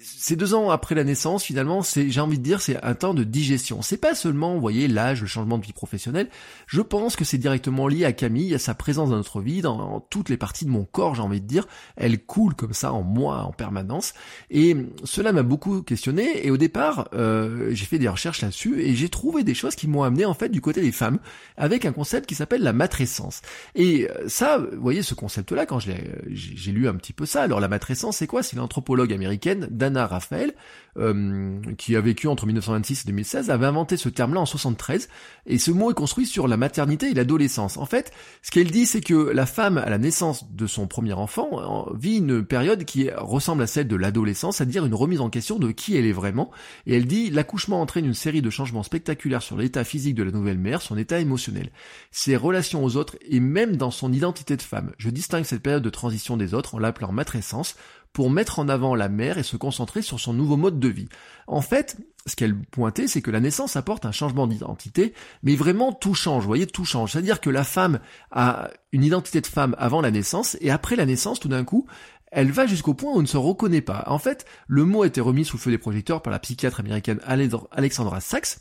ces 0.03 0.35
deux 0.35 0.55
ans 0.55 0.71
après 0.71 0.95
la 0.95 1.05
naissance, 1.05 1.45
finalement, 1.45 1.83
c'est, 1.83 2.09
j'ai 2.09 2.23
envie 2.23 2.39
de 2.39 2.43
dire, 2.43 2.63
c'est 2.63 2.83
un 2.83 2.95
temps 2.95 3.13
de 3.13 3.23
digestion. 3.23 3.83
C'est 3.83 3.99
pas 3.99 4.15
seulement, 4.15 4.55
vous 4.55 4.63
voyez, 4.63 4.89
l'âge, 4.89 5.21
le 5.21 5.27
changement 5.27 5.59
de 5.59 5.65
vie 5.67 5.75
professionnelle. 5.75 6.31
Je 6.67 6.81
pense 6.81 7.15
que 7.15 7.23
c'est 7.23 7.37
directement 7.37 7.87
lié 7.87 8.07
à 8.07 8.13
Camille, 8.15 8.55
à 8.55 8.59
sa 8.59 8.75
présence 8.75 9.11
dans 9.11 9.17
notre 9.17 9.43
vie, 9.43 9.61
dans, 9.61 10.01
toutes 10.01 10.31
les 10.31 10.39
parties 10.39 10.65
de 10.65 10.71
mon 10.71 10.85
corps, 10.85 11.15
j'ai 11.15 11.21
envie 11.21 11.43
de 11.43 11.47
dire. 11.47 11.69
Elle 11.97 12.19
coule 12.25 12.55
comme 12.55 12.73
ça 12.73 12.95
en 12.95 13.03
moi, 13.03 13.43
en 13.43 13.53
permanence. 13.53 14.15
Et 14.51 14.75
cela 15.05 15.33
m'a 15.33 15.43
beaucoup 15.43 15.83
questionné. 15.83 16.47
Et 16.47 16.51
au 16.51 16.57
départ, 16.57 17.11
euh, 17.13 17.69
j'ai 17.73 17.85
fait 17.85 17.99
des 17.99 18.09
recherches 18.09 18.41
là-dessus 18.41 18.81
et 18.81 18.97
j'ai 18.97 19.11
trouvé 19.11 19.45
des 19.45 19.55
choses 19.55 19.75
qui 19.75 19.87
m'ont 19.87 20.03
amené, 20.03 20.25
en 20.25 20.35
fait, 20.35 20.49
du 20.49 20.63
côté 20.63 20.81
des 20.81 20.93
femmes, 20.93 21.19
avec 21.59 21.85
un 21.85 21.93
concept 21.93 22.27
qui 22.27 22.35
s'appelle 22.35 22.63
la 22.63 22.73
matrescence. 22.73 23.43
Et 23.75 24.09
ça, 24.29 24.57
vous 24.57 24.81
voyez, 24.81 25.03
ce 25.03 25.13
concept-là, 25.13 25.67
quand 25.67 25.79
j'ai 25.79 26.73
lu 26.73 26.89
un 26.89 26.95
petit 26.95 27.13
peu 27.13 27.27
ça, 27.27 27.43
alors 27.43 27.61
la 27.61 27.69
matrescence, 27.69 28.17
c'est 28.17 28.27
quoi? 28.27 28.43
C'est 28.43 28.57
anthropologue 28.79 29.13
américaine, 29.13 29.67
Dana 29.71 30.07
Raphael, 30.07 30.55
euh, 30.99 31.61
qui 31.77 31.97
a 31.97 32.01
vécu 32.01 32.29
entre 32.29 32.47
1926 32.47 33.03
et 33.03 33.07
2016, 33.09 33.51
avait 33.51 33.67
inventé 33.67 33.97
ce 33.97 34.09
terme-là 34.09 34.41
en 34.41 34.47
73, 34.47 35.09
et 35.47 35.59
ce 35.59 35.71
mot 35.71 35.91
est 35.91 35.95
construit 35.95 36.27
sur 36.27 36.47
la 36.47 36.57
maternité 36.57 37.11
et 37.11 37.15
l'adolescence. 37.15 37.77
En 37.77 37.87
fait, 37.87 38.13
ce 38.43 38.51
qu'elle 38.51 38.71
dit, 38.71 38.87
c'est 38.87 39.01
que 39.01 39.15
la 39.15 39.47
femme, 39.47 39.79
à 39.79 39.91
la 39.91 39.99
naissance 39.99 40.51
de 40.53 40.67
son 40.67 40.87
premier 40.87 41.13
enfant, 41.13 41.89
vit 41.95 42.19
une 42.19 42.45
période 42.45 42.85
qui 42.85 43.11
ressemble 43.11 43.63
à 43.63 43.67
celle 43.67 43.89
de 43.89 43.97
l'adolescence, 43.97 44.57
c'est-à-dire 44.57 44.87
une 44.87 44.95
remise 44.95 45.21
en 45.21 45.31
question 45.31 45.59
de 45.59 45.71
qui 45.73 45.97
elle 45.97 46.07
est 46.07 46.13
vraiment, 46.13 46.51
et 46.87 46.97
elle 46.97 47.07
dit, 47.07 47.31
l'accouchement 47.31 47.81
entraîne 47.81 48.07
une 48.07 48.15
série 48.15 48.43
de 48.43 48.51
changements 48.51 48.85
spectaculaires 48.85 49.43
sur 49.43 49.57
l'état 49.57 49.85
physique 49.85 50.15
de 50.15 50.23
la 50.23 50.31
nouvelle 50.31 50.59
mère, 50.59 50.83
son 50.83 50.97
état 50.97 51.19
émotionnel, 51.19 51.71
ses 52.11 52.37
relations 52.37 52.85
aux 52.85 52.97
autres, 52.97 53.17
et 53.29 53.41
même 53.41 53.77
dans 53.77 53.91
son 53.91 54.13
identité 54.13 54.57
de 54.57 54.63
femme. 54.63 54.93
Je 54.99 55.11
distingue 55.11 55.45
cette 55.45 55.63
période 55.63 55.83
de 55.83 55.91
transition 55.91 56.37
des 56.37 56.55
autres 56.55 56.75
en 56.77 56.79
l'appelant 56.79 57.13
matrescence, 57.13 57.77
pour 58.19 58.31
mettre 58.31 58.59
en 58.59 58.69
avant 58.69 58.97
la 58.97 59.09
mère 59.09 59.39
et 59.39 59.45
se 59.45 59.57
concentrer 59.57 60.03
sur 60.03 60.19
son 60.19 60.33
nouveau 60.33 60.57
mode 60.57 60.81
de 60.81 60.89
vie. 60.89 61.09
En 61.47 61.61
fait, 61.61 61.99
ce 62.27 62.35
qu'elle 62.35 62.59
pointait, 62.59 63.07
c'est 63.07 63.23
que 63.23 63.31
la 63.31 63.39
naissance 63.39 63.77
apporte 63.77 64.07
un 64.07 64.11
changement 64.11 64.49
d'identité, 64.49 65.15
mais 65.45 65.55
vraiment 65.55 65.93
tout 65.93 66.15
change, 66.15 66.43
vous 66.43 66.49
voyez, 66.49 66.67
tout 66.67 66.85
change. 66.85 67.13
C'est-à-dire 67.13 67.41
que 67.41 67.49
la 67.49 67.63
femme 67.63 68.01
a 68.33 68.71
une 68.91 69.05
identité 69.05 69.41
de 69.41 69.47
femme 69.47 69.77
avant 69.79 70.01
la 70.01 70.11
naissance, 70.11 70.57
et 70.61 70.73
après 70.73 70.97
la 70.97 71.07
naissance, 71.07 71.39
tout 71.39 71.47
d'un 71.47 71.63
coup, 71.63 71.87
elle 72.33 72.51
va 72.51 72.67
jusqu'au 72.67 72.93
point 72.93 73.13
où 73.13 73.19
on 73.19 73.23
ne 73.23 73.27
se 73.27 73.37
reconnaît 73.37 73.83
pas. 73.83 74.03
En 74.09 74.19
fait, 74.19 74.47
le 74.67 74.85
mot 74.85 75.05
a 75.05 75.07
été 75.07 75.21
remis 75.21 75.45
sous 75.45 75.57
le 75.57 75.63
feu 75.63 75.71
des 75.71 75.79
projecteurs 75.79 76.21
par 76.21 76.33
la 76.33 76.41
psychiatre 76.41 76.81
américaine 76.81 77.21
Alexandra 77.25 78.21
Sachs, 78.21 78.57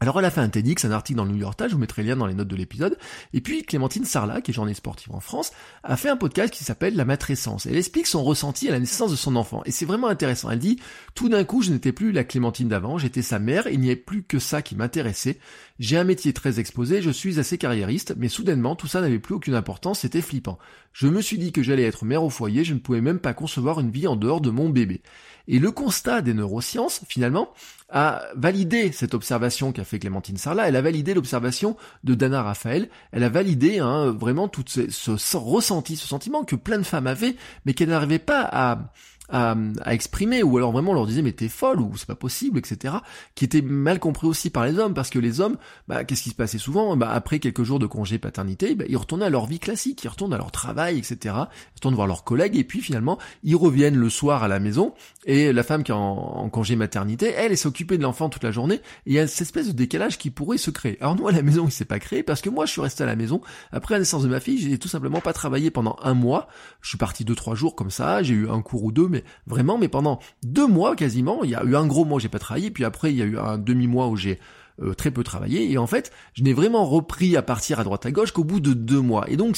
alors 0.00 0.18
elle 0.18 0.24
a 0.24 0.30
fait 0.30 0.40
un 0.40 0.48
TEDx, 0.48 0.84
un 0.84 0.92
article 0.92 1.16
dans 1.16 1.24
le 1.24 1.32
New 1.32 1.38
York 1.38 1.56
Times, 1.56 1.68
je 1.68 1.74
vous 1.74 1.80
mettrai 1.80 2.02
le 2.02 2.08
lien 2.10 2.16
dans 2.16 2.26
les 2.26 2.34
notes 2.34 2.48
de 2.48 2.56
l'épisode, 2.56 2.96
et 3.32 3.40
puis 3.40 3.64
Clémentine 3.64 4.04
Sarlat, 4.04 4.40
qui 4.40 4.52
est 4.52 4.54
journaliste 4.54 4.78
sportive 4.78 5.12
en 5.12 5.20
France, 5.20 5.52
a 5.82 5.96
fait 5.96 6.08
un 6.08 6.16
podcast 6.16 6.52
qui 6.52 6.62
s'appelle 6.62 6.94
La 6.94 7.04
matrescence. 7.04 7.66
Elle 7.66 7.76
explique 7.76 8.06
son 8.06 8.22
ressenti 8.22 8.68
à 8.68 8.72
la 8.72 8.80
naissance 8.80 9.10
de 9.10 9.16
son 9.16 9.34
enfant, 9.34 9.62
et 9.64 9.72
c'est 9.72 9.86
vraiment 9.86 10.06
intéressant. 10.06 10.50
Elle 10.50 10.60
dit, 10.60 10.78
tout 11.14 11.28
d'un 11.28 11.44
coup 11.44 11.62
je 11.62 11.72
n'étais 11.72 11.92
plus 11.92 12.12
la 12.12 12.24
Clémentine 12.24 12.68
d'avant, 12.68 12.98
j'étais 12.98 13.22
sa 13.22 13.38
mère, 13.38 13.66
il 13.68 13.80
n'y 13.80 13.88
avait 13.88 13.96
plus 13.96 14.22
que 14.22 14.38
ça 14.38 14.62
qui 14.62 14.76
m'intéressait, 14.76 15.38
j'ai 15.78 15.96
un 15.96 16.04
métier 16.04 16.32
très 16.32 16.60
exposé, 16.60 17.02
je 17.02 17.10
suis 17.10 17.40
assez 17.40 17.58
carriériste, 17.58 18.14
mais 18.16 18.28
soudainement 18.28 18.76
tout 18.76 18.86
ça 18.86 19.00
n'avait 19.00 19.18
plus 19.18 19.34
aucune 19.34 19.54
importance, 19.54 20.00
c'était 20.00 20.22
flippant. 20.22 20.58
Je 20.98 21.06
me 21.06 21.22
suis 21.22 21.38
dit 21.38 21.52
que 21.52 21.62
j'allais 21.62 21.84
être 21.84 22.04
mère 22.04 22.24
au 22.24 22.28
foyer, 22.28 22.64
je 22.64 22.74
ne 22.74 22.80
pouvais 22.80 23.00
même 23.00 23.20
pas 23.20 23.32
concevoir 23.32 23.78
une 23.78 23.92
vie 23.92 24.08
en 24.08 24.16
dehors 24.16 24.40
de 24.40 24.50
mon 24.50 24.68
bébé. 24.68 25.00
Et 25.46 25.60
le 25.60 25.70
constat 25.70 26.22
des 26.22 26.34
neurosciences, 26.34 27.02
finalement, 27.08 27.54
a 27.88 28.24
validé 28.34 28.90
cette 28.90 29.14
observation 29.14 29.70
qu'a 29.70 29.84
fait 29.84 30.00
Clémentine 30.00 30.36
Sarlat, 30.36 30.66
elle 30.66 30.74
a 30.74 30.82
validé 30.82 31.14
l'observation 31.14 31.76
de 32.02 32.16
Dana 32.16 32.42
Raphaël, 32.42 32.88
elle 33.12 33.22
a 33.22 33.28
validé 33.28 33.78
hein, 33.78 34.10
vraiment 34.10 34.48
tout 34.48 34.64
ce, 34.66 35.36
ressenti, 35.36 35.94
ce 35.94 36.08
sentiment 36.08 36.42
que 36.42 36.56
plein 36.56 36.78
de 36.78 36.82
femmes 36.82 37.06
avaient, 37.06 37.36
mais 37.64 37.74
qu'elles 37.74 37.90
n'arrivaient 37.90 38.18
pas 38.18 38.48
à, 38.50 38.92
à, 39.28 39.56
exprimer, 39.86 40.42
ou 40.42 40.56
alors 40.56 40.72
vraiment 40.72 40.92
on 40.92 40.94
leur 40.94 41.06
disait 41.06 41.22
mais 41.22 41.32
t'es 41.32 41.48
folle 41.48 41.80
ou 41.80 41.96
c'est 41.96 42.06
pas 42.06 42.14
possible, 42.14 42.58
etc. 42.58 42.94
Qui 43.34 43.44
était 43.44 43.62
mal 43.62 43.98
compris 43.98 44.26
aussi 44.26 44.50
par 44.50 44.64
les 44.64 44.78
hommes 44.78 44.94
parce 44.94 45.10
que 45.10 45.18
les 45.18 45.40
hommes, 45.40 45.56
bah, 45.86 46.04
qu'est-ce 46.04 46.22
qui 46.22 46.30
se 46.30 46.34
passait 46.34 46.58
souvent 46.58 46.96
bah, 46.96 47.10
Après 47.10 47.38
quelques 47.38 47.62
jours 47.62 47.78
de 47.78 47.86
congé 47.86 48.18
paternité, 48.18 48.74
bah, 48.74 48.84
ils 48.88 48.96
retournaient 48.96 49.26
à 49.26 49.30
leur 49.30 49.46
vie 49.46 49.58
classique, 49.58 50.02
ils 50.04 50.08
retournent 50.08 50.34
à 50.34 50.38
leur 50.38 50.50
travail, 50.50 50.98
etc. 50.98 51.16
Ils 51.24 51.76
retournent 51.76 51.94
voir 51.94 52.06
leurs 52.06 52.24
collègues 52.24 52.56
et 52.56 52.64
puis 52.64 52.80
finalement 52.80 53.18
ils 53.42 53.56
reviennent 53.56 53.96
le 53.96 54.08
soir 54.08 54.42
à 54.42 54.48
la 54.48 54.60
maison 54.60 54.94
et 55.24 55.52
la 55.52 55.62
femme 55.62 55.82
qui 55.82 55.92
est 55.92 55.94
en, 55.94 56.48
congé 56.50 56.76
maternité, 56.76 57.32
elle, 57.36 57.52
elle 57.52 57.58
s'occupée 57.58 57.98
de 57.98 58.02
l'enfant 58.02 58.28
toute 58.28 58.44
la 58.44 58.50
journée 58.50 58.76
et 58.76 58.80
il 59.06 59.12
y 59.12 59.18
a 59.18 59.26
cette 59.26 59.42
espèce 59.42 59.68
de 59.68 59.72
décalage 59.72 60.18
qui 60.18 60.30
pourrait 60.30 60.58
se 60.58 60.70
créer. 60.70 60.96
Alors 61.00 61.16
nous 61.16 61.28
à 61.28 61.32
la 61.32 61.42
maison 61.42 61.66
il 61.66 61.72
s'est 61.72 61.84
pas 61.84 61.98
créé 61.98 62.22
parce 62.22 62.40
que 62.40 62.48
moi 62.48 62.66
je 62.66 62.72
suis 62.72 62.80
resté 62.80 63.02
à 63.02 63.06
la 63.06 63.16
maison 63.16 63.40
après 63.72 63.94
la 63.94 64.00
naissance 64.00 64.22
de 64.22 64.28
ma 64.28 64.40
fille, 64.40 64.58
j'ai 64.58 64.78
tout 64.78 64.88
simplement 64.88 65.20
pas 65.20 65.32
travaillé 65.32 65.70
pendant 65.70 65.96
un 66.02 66.14
mois. 66.14 66.48
Je 66.80 66.88
suis 66.88 66.98
parti 66.98 67.24
deux 67.24 67.34
trois 67.34 67.54
jours 67.54 67.74
comme 67.74 67.90
ça, 67.90 68.22
j'ai 68.22 68.34
eu 68.34 68.48
un 68.48 68.62
cours 68.62 68.84
ou 68.84 68.92
deux, 68.92 69.08
mais 69.08 69.17
vraiment, 69.46 69.78
mais 69.78 69.88
pendant 69.88 70.18
deux 70.42 70.66
mois 70.66 70.96
quasiment, 70.96 71.44
il 71.44 71.50
y 71.50 71.54
a 71.54 71.64
eu 71.64 71.76
un 71.76 71.86
gros 71.86 72.04
mois 72.04 72.16
où 72.16 72.20
j'ai 72.20 72.28
pas 72.28 72.38
travaillé, 72.38 72.70
puis 72.70 72.84
après 72.84 73.12
il 73.12 73.18
y 73.18 73.22
a 73.22 73.26
eu 73.26 73.38
un 73.38 73.58
demi 73.58 73.86
mois 73.86 74.08
où 74.08 74.16
j'ai 74.16 74.38
euh, 74.80 74.94
très 74.94 75.10
peu 75.10 75.24
travaillé. 75.24 75.72
Et 75.72 75.76
en 75.76 75.88
fait, 75.88 76.12
je 76.34 76.44
n'ai 76.44 76.52
vraiment 76.52 76.84
repris 76.84 77.36
à 77.36 77.42
partir 77.42 77.80
à 77.80 77.84
droite 77.84 78.06
à 78.06 78.12
gauche 78.12 78.30
qu'au 78.30 78.44
bout 78.44 78.60
de 78.60 78.74
deux 78.74 79.00
mois. 79.00 79.28
Et 79.28 79.36
donc, 79.36 79.56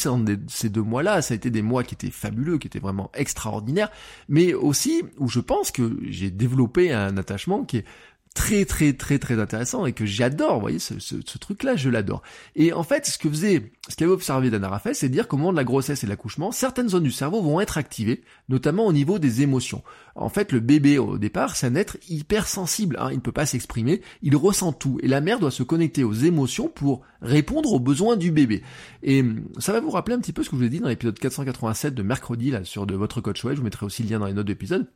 ces 0.48 0.70
deux 0.70 0.82
mois-là, 0.82 1.20
ça 1.20 1.34
a 1.34 1.36
été 1.36 1.50
des 1.50 1.60
mois 1.60 1.84
qui 1.84 1.94
étaient 1.94 2.10
fabuleux, 2.10 2.56
qui 2.56 2.66
étaient 2.66 2.78
vraiment 2.78 3.10
extraordinaires, 3.12 3.90
mais 4.30 4.54
aussi 4.54 5.02
où 5.18 5.28
je 5.28 5.40
pense 5.40 5.72
que 5.72 5.98
j'ai 6.08 6.30
développé 6.30 6.92
un 6.92 7.18
attachement 7.18 7.64
qui 7.64 7.78
est 7.78 7.84
très 8.34 8.64
très 8.64 8.92
très 8.92 9.18
très 9.18 9.40
intéressant 9.40 9.86
et 9.86 9.92
que 9.92 10.06
j'adore, 10.06 10.54
vous 10.54 10.60
voyez, 10.60 10.78
ce, 10.78 11.38
truc-là, 11.38 11.74
je 11.74 11.90
l'adore. 11.90 12.22
Et 12.54 12.72
en 12.72 12.84
fait, 12.84 13.06
ce 13.06 13.18
que 13.18 13.28
faisait, 13.28 13.72
ce 13.88 13.96
qu'avait 13.96 14.12
observé 14.12 14.50
Dana 14.50 14.68
Raphael, 14.68 14.94
c'est 14.94 15.08
dire 15.08 15.26
qu'au 15.26 15.36
moment 15.36 15.52
de 15.52 15.56
la 15.56 15.64
grossesse 15.64 16.04
et 16.04 16.06
de 16.06 16.10
l'accouchement, 16.10 16.52
certaines 16.52 16.88
zones 16.88 17.02
du 17.02 17.10
cerveau 17.10 17.42
vont 17.42 17.60
être 17.60 17.76
activées, 17.76 18.22
notamment 18.48 18.86
au 18.86 18.92
niveau 18.92 19.18
des 19.18 19.42
émotions. 19.42 19.82
En 20.14 20.28
fait, 20.28 20.52
le 20.52 20.60
bébé 20.60 20.98
au 20.98 21.18
départ, 21.18 21.56
c'est 21.56 21.66
un 21.66 21.74
être 21.74 21.96
hypersensible, 22.08 22.96
hein, 23.00 23.08
il 23.10 23.16
ne 23.16 23.20
peut 23.20 23.32
pas 23.32 23.46
s'exprimer, 23.46 24.00
il 24.22 24.36
ressent 24.36 24.72
tout, 24.72 24.98
et 25.02 25.08
la 25.08 25.20
mère 25.20 25.40
doit 25.40 25.50
se 25.50 25.62
connecter 25.62 26.04
aux 26.04 26.12
émotions 26.12 26.68
pour 26.68 27.02
répondre 27.22 27.72
aux 27.72 27.80
besoins 27.80 28.16
du 28.16 28.30
bébé. 28.30 28.62
Et 29.02 29.20
hum, 29.20 29.44
ça 29.58 29.72
va 29.72 29.80
vous 29.80 29.90
rappeler 29.90 30.14
un 30.14 30.20
petit 30.20 30.32
peu 30.32 30.42
ce 30.44 30.50
que 30.50 30.56
je 30.56 30.60
vous 30.60 30.66
ai 30.66 30.70
dit 30.70 30.80
dans 30.80 30.88
l'épisode 30.88 31.18
487 31.18 31.94
de 31.94 32.02
mercredi, 32.02 32.50
là, 32.50 32.64
sur 32.64 32.86
de 32.86 32.94
votre 32.94 33.20
coach 33.20 33.44
web, 33.44 33.54
je 33.54 33.60
vous 33.60 33.64
mettrai 33.64 33.86
aussi 33.86 34.02
le 34.04 34.10
lien 34.10 34.18
dans 34.20 34.26
les 34.26 34.34
notes 34.34 34.46
d'épisode. 34.46 34.86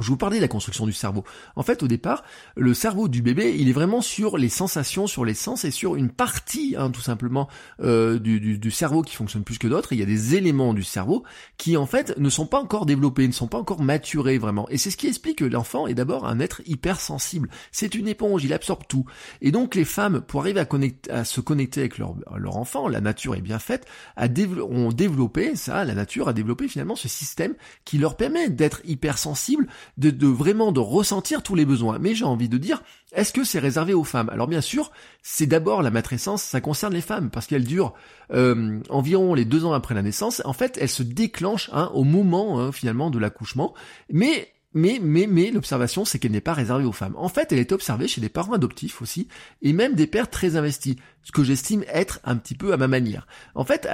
Je 0.00 0.08
vous 0.08 0.16
parlais 0.16 0.38
de 0.38 0.42
la 0.42 0.48
construction 0.48 0.86
du 0.86 0.92
cerveau. 0.92 1.22
En 1.54 1.62
fait, 1.62 1.84
au 1.84 1.86
départ, 1.86 2.24
le 2.56 2.74
cerveau 2.74 3.06
du 3.06 3.22
bébé, 3.22 3.54
il 3.56 3.68
est 3.68 3.72
vraiment 3.72 4.00
sur 4.00 4.36
les 4.36 4.48
sensations, 4.48 5.06
sur 5.06 5.24
les 5.24 5.34
sens 5.34 5.64
et 5.64 5.70
sur 5.70 5.94
une 5.94 6.10
partie, 6.10 6.74
hein, 6.76 6.90
tout 6.90 7.00
simplement, 7.00 7.48
euh, 7.80 8.18
du, 8.18 8.70
cerveau 8.72 9.02
qui 9.02 9.14
fonctionne 9.14 9.44
plus 9.44 9.56
que 9.56 9.68
d'autres. 9.68 9.92
Il 9.92 10.00
y 10.00 10.02
a 10.02 10.06
des 10.06 10.34
éléments 10.34 10.74
du 10.74 10.82
cerveau 10.82 11.22
qui, 11.58 11.76
en 11.76 11.86
fait, 11.86 12.18
ne 12.18 12.28
sont 12.28 12.46
pas 12.46 12.58
encore 12.58 12.86
développés, 12.86 13.28
ne 13.28 13.32
sont 13.32 13.46
pas 13.46 13.58
encore 13.58 13.82
maturés 13.82 14.36
vraiment. 14.36 14.68
Et 14.68 14.78
c'est 14.78 14.90
ce 14.90 14.96
qui 14.96 15.06
explique 15.06 15.38
que 15.38 15.44
l'enfant 15.44 15.86
est 15.86 15.94
d'abord 15.94 16.26
un 16.26 16.40
être 16.40 16.60
hypersensible. 16.66 17.48
C'est 17.70 17.94
une 17.94 18.08
éponge, 18.08 18.42
il 18.42 18.52
absorbe 18.52 18.82
tout. 18.88 19.04
Et 19.42 19.52
donc, 19.52 19.76
les 19.76 19.84
femmes, 19.84 20.22
pour 20.22 20.40
arriver 20.40 20.58
à, 20.58 20.64
connecter, 20.64 21.08
à 21.12 21.24
se 21.24 21.40
connecter 21.40 21.80
avec 21.80 21.98
leur, 21.98 22.16
leur 22.36 22.56
enfant, 22.56 22.88
la 22.88 23.00
nature 23.00 23.36
est 23.36 23.40
bien 23.40 23.60
faite, 23.60 23.86
ont 24.18 24.90
développé 24.90 25.54
ça, 25.54 25.84
la 25.84 25.94
nature 25.94 26.26
a 26.26 26.32
développé 26.32 26.66
finalement 26.66 26.96
ce 26.96 27.06
système 27.06 27.54
qui 27.84 27.98
leur 27.98 28.16
permet 28.16 28.48
d'être 28.48 28.80
hypersensibles 28.84 29.68
de, 29.96 30.26
vraiment 30.26 30.72
de 30.72 30.80
ressentir 30.80 31.42
tous 31.42 31.54
les 31.54 31.64
besoins. 31.64 31.98
Mais 31.98 32.14
j'ai 32.14 32.24
envie 32.24 32.48
de 32.48 32.58
dire, 32.58 32.82
est-ce 33.12 33.32
que 33.32 33.44
c'est 33.44 33.58
réservé 33.58 33.94
aux 33.94 34.04
femmes? 34.04 34.30
Alors 34.30 34.46
bien 34.46 34.60
sûr, 34.60 34.90
c'est 35.22 35.46
d'abord 35.46 35.82
la 35.82 35.90
matrescence, 35.90 36.42
ça 36.42 36.60
concerne 36.60 36.94
les 36.94 37.00
femmes, 37.00 37.30
parce 37.30 37.46
qu'elle 37.46 37.64
dure 37.64 37.94
euh, 38.32 38.80
environ 38.88 39.34
les 39.34 39.44
deux 39.44 39.64
ans 39.64 39.72
après 39.72 39.94
la 39.94 40.02
naissance. 40.02 40.42
En 40.44 40.52
fait, 40.52 40.78
elle 40.80 40.88
se 40.88 41.02
déclenche 41.02 41.70
hein, 41.72 41.90
au 41.94 42.04
moment 42.04 42.60
hein, 42.60 42.72
finalement 42.72 43.10
de 43.10 43.18
l'accouchement, 43.18 43.74
mais 44.10 44.50
mais, 44.76 44.98
mais, 45.00 45.28
mais 45.28 45.52
l'observation, 45.52 46.04
c'est 46.04 46.18
qu'elle 46.18 46.32
n'est 46.32 46.40
pas 46.40 46.52
réservée 46.52 46.84
aux 46.84 46.92
femmes. 46.92 47.14
En 47.16 47.28
fait, 47.28 47.52
elle 47.52 47.60
est 47.60 47.70
observée 47.70 48.08
chez 48.08 48.20
des 48.20 48.28
parents 48.28 48.54
adoptifs 48.54 49.00
aussi, 49.00 49.28
et 49.62 49.72
même 49.72 49.94
des 49.94 50.08
pères 50.08 50.28
très 50.28 50.56
investis 50.56 50.96
ce 51.24 51.32
que 51.32 51.42
j'estime 51.42 51.84
être 51.88 52.20
un 52.24 52.36
petit 52.36 52.54
peu 52.54 52.72
à 52.72 52.76
ma 52.76 52.86
manière. 52.86 53.26
En 53.54 53.64
fait, 53.64 53.88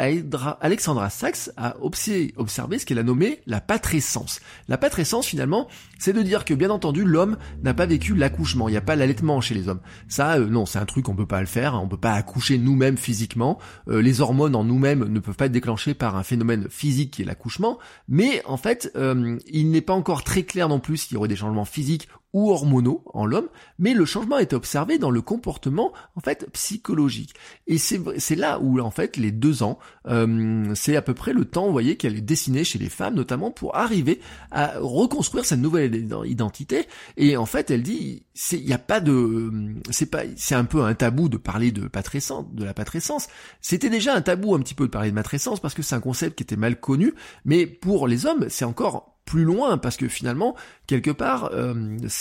Alexandra 0.60 1.10
Sachs 1.10 1.50
a 1.56 1.76
observé 1.80 2.78
ce 2.78 2.84
qu'elle 2.84 2.98
a 2.98 3.02
nommé 3.02 3.40
la 3.46 3.60
patrescence. 3.60 4.40
La 4.68 4.76
patrescence, 4.76 5.26
finalement, 5.26 5.68
c'est 5.98 6.12
de 6.12 6.22
dire 6.22 6.44
que, 6.44 6.54
bien 6.54 6.70
entendu, 6.70 7.04
l'homme 7.04 7.36
n'a 7.62 7.72
pas 7.72 7.86
vécu 7.86 8.14
l'accouchement. 8.14 8.68
Il 8.68 8.72
n'y 8.72 8.76
a 8.76 8.82
pas 8.82 8.96
l'allaitement 8.96 9.40
chez 9.40 9.54
les 9.54 9.68
hommes. 9.68 9.80
Ça, 10.08 10.34
euh, 10.34 10.46
non, 10.46 10.66
c'est 10.66 10.78
un 10.78 10.86
truc, 10.86 11.08
on 11.08 11.14
peut 11.14 11.26
pas 11.26 11.40
le 11.40 11.46
faire. 11.46 11.80
On 11.80 11.88
peut 11.88 11.96
pas 11.96 12.14
accoucher 12.14 12.58
nous-mêmes 12.58 12.96
physiquement. 12.96 13.58
Euh, 13.88 14.02
les 14.02 14.20
hormones 14.20 14.56
en 14.56 14.64
nous-mêmes 14.64 15.04
ne 15.04 15.20
peuvent 15.20 15.36
pas 15.36 15.46
être 15.46 15.52
déclenchées 15.52 15.94
par 15.94 16.16
un 16.16 16.24
phénomène 16.24 16.66
physique 16.68 17.12
qui 17.12 17.22
est 17.22 17.24
l'accouchement. 17.24 17.78
Mais, 18.08 18.42
en 18.44 18.56
fait, 18.56 18.90
euh, 18.96 19.38
il 19.46 19.70
n'est 19.70 19.80
pas 19.80 19.94
encore 19.94 20.24
très 20.24 20.42
clair 20.42 20.68
non 20.68 20.80
plus 20.80 20.96
s'il 20.96 21.14
y 21.14 21.16
aurait 21.16 21.28
des 21.28 21.36
changements 21.36 21.64
physiques 21.64 22.08
ou 22.32 22.50
hormonaux 22.50 23.02
en 23.12 23.26
l'homme, 23.26 23.48
mais 23.78 23.94
le 23.94 24.04
changement 24.04 24.38
est 24.38 24.52
observé 24.52 24.98
dans 24.98 25.10
le 25.10 25.20
comportement 25.20 25.92
en 26.16 26.20
fait 26.20 26.48
psychologique. 26.52 27.34
Et 27.66 27.78
c'est 27.78 28.36
là 28.36 28.60
où 28.60 28.78
en 28.80 28.90
fait 28.90 29.16
les 29.16 29.32
deux 29.32 29.62
ans, 29.62 29.78
euh, 30.06 30.72
c'est 30.74 30.96
à 30.96 31.02
peu 31.02 31.14
près 31.14 31.32
le 31.32 31.44
temps, 31.44 31.66
vous 31.66 31.72
voyez, 31.72 31.96
qu'elle 31.96 32.16
est 32.16 32.20
dessinée 32.20 32.64
chez 32.64 32.78
les 32.78 32.88
femmes, 32.88 33.14
notamment 33.14 33.50
pour 33.50 33.76
arriver 33.76 34.20
à 34.50 34.74
reconstruire 34.78 35.44
cette 35.44 35.60
nouvelle 35.60 36.08
identité. 36.24 36.86
Et 37.16 37.36
en 37.36 37.46
fait, 37.46 37.70
elle 37.70 37.82
dit, 37.82 38.24
il 38.52 38.72
a 38.72 38.78
pas 38.78 39.00
de, 39.00 39.50
c'est 39.90 40.06
pas, 40.06 40.22
c'est 40.36 40.54
un 40.54 40.64
peu 40.64 40.82
un 40.82 40.94
tabou 40.94 41.28
de 41.28 41.36
parler 41.36 41.72
de 41.72 41.88
patrescence, 41.88 42.46
de 42.52 42.64
la 42.64 42.74
patrescence. 42.74 43.28
C'était 43.60 43.90
déjà 43.90 44.14
un 44.14 44.22
tabou 44.22 44.54
un 44.54 44.60
petit 44.60 44.74
peu 44.74 44.86
de 44.86 44.90
parler 44.90 45.10
de 45.10 45.14
matrescence 45.14 45.60
parce 45.60 45.74
que 45.74 45.82
c'est 45.82 45.94
un 45.94 46.00
concept 46.00 46.36
qui 46.36 46.42
était 46.42 46.56
mal 46.56 46.78
connu, 46.78 47.14
mais 47.44 47.66
pour 47.66 48.06
les 48.06 48.26
hommes, 48.26 48.46
c'est 48.48 48.64
encore 48.64 49.19
plus 49.30 49.44
loin 49.44 49.78
parce 49.78 49.96
que 49.96 50.08
finalement 50.08 50.56
quelque 50.88 51.12
part 51.12 51.50
euh, 51.52 51.72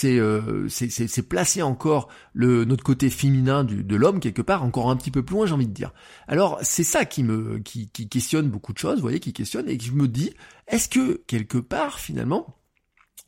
euh, 0.04 0.68
c'est 0.68 0.88
c'est 0.90 1.22
placer 1.28 1.60
encore 1.60 2.08
le 2.34 2.64
notre 2.64 2.84
côté 2.84 3.10
féminin 3.10 3.64
de 3.64 3.96
l'homme 3.96 4.20
quelque 4.20 4.42
part 4.42 4.62
encore 4.62 4.90
un 4.90 4.96
petit 4.96 5.10
peu 5.10 5.24
plus 5.24 5.34
loin 5.34 5.44
j'ai 5.44 5.54
envie 5.54 5.66
de 5.66 5.72
dire. 5.72 5.92
Alors 6.28 6.60
c'est 6.62 6.84
ça 6.84 7.04
qui 7.04 7.24
me 7.24 7.58
qui, 7.58 7.88
qui 7.88 8.08
questionne 8.08 8.48
beaucoup 8.48 8.72
de 8.72 8.78
choses 8.78 8.96
vous 8.96 9.02
voyez 9.02 9.18
qui 9.18 9.32
questionne 9.32 9.68
et 9.68 9.76
qui 9.76 9.90
me 9.90 10.06
dis 10.06 10.32
est-ce 10.68 10.88
que 10.88 11.20
quelque 11.26 11.58
part 11.58 11.98
finalement 11.98 12.59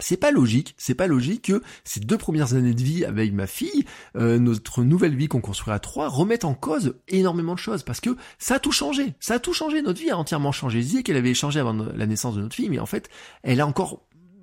c'est 0.03 0.17
pas 0.17 0.31
logique, 0.31 0.75
c'est 0.79 0.95
pas 0.95 1.07
logique 1.07 1.43
que 1.47 1.63
ces 1.85 2.01
deux 2.01 2.19
premières 2.19 2.55
années 2.55 2.75
de 2.75 2.83
vie 2.83 3.05
avec 3.05 3.33
ma 3.33 3.47
fille, 3.47 3.85
euh, 4.17 4.39
notre 4.39 4.83
nouvelle 4.83 5.17
vie 5.17 5.29
qu'on 5.29 5.41
construit 5.41 5.73
à 5.73 5.79
trois, 5.79 6.09
remettent 6.09 6.45
en 6.45 6.55
cause 6.55 6.97
énormément 7.09 7.55
de 7.55 7.59
choses. 7.59 7.83
Parce 7.83 8.01
que 8.01 8.17
ça 8.39 8.57
a 8.57 8.59
tout 8.59 8.73
changé, 8.73 9.15
ça 9.21 9.35
a 9.35 9.39
tout 9.39 9.53
changé, 9.53 9.83
notre 9.83 10.01
vie 10.01 10.11
a 10.11 10.19
entièrement 10.19 10.53
changé. 10.53 10.81
Je 10.81 10.87
disais 10.87 11.03
qu'elle 11.03 11.17
avait 11.17 11.35
changé 11.35 11.61
avant 11.61 11.73
la 11.73 12.07
naissance 12.07 12.35
de 12.35 12.43
notre 12.43 12.55
fille, 12.55 12.69
mais 12.69 12.79
en 12.79 12.87
fait, 12.87 13.09
elle 13.43 13.61
a 13.61 13.67
encore 13.67 14.03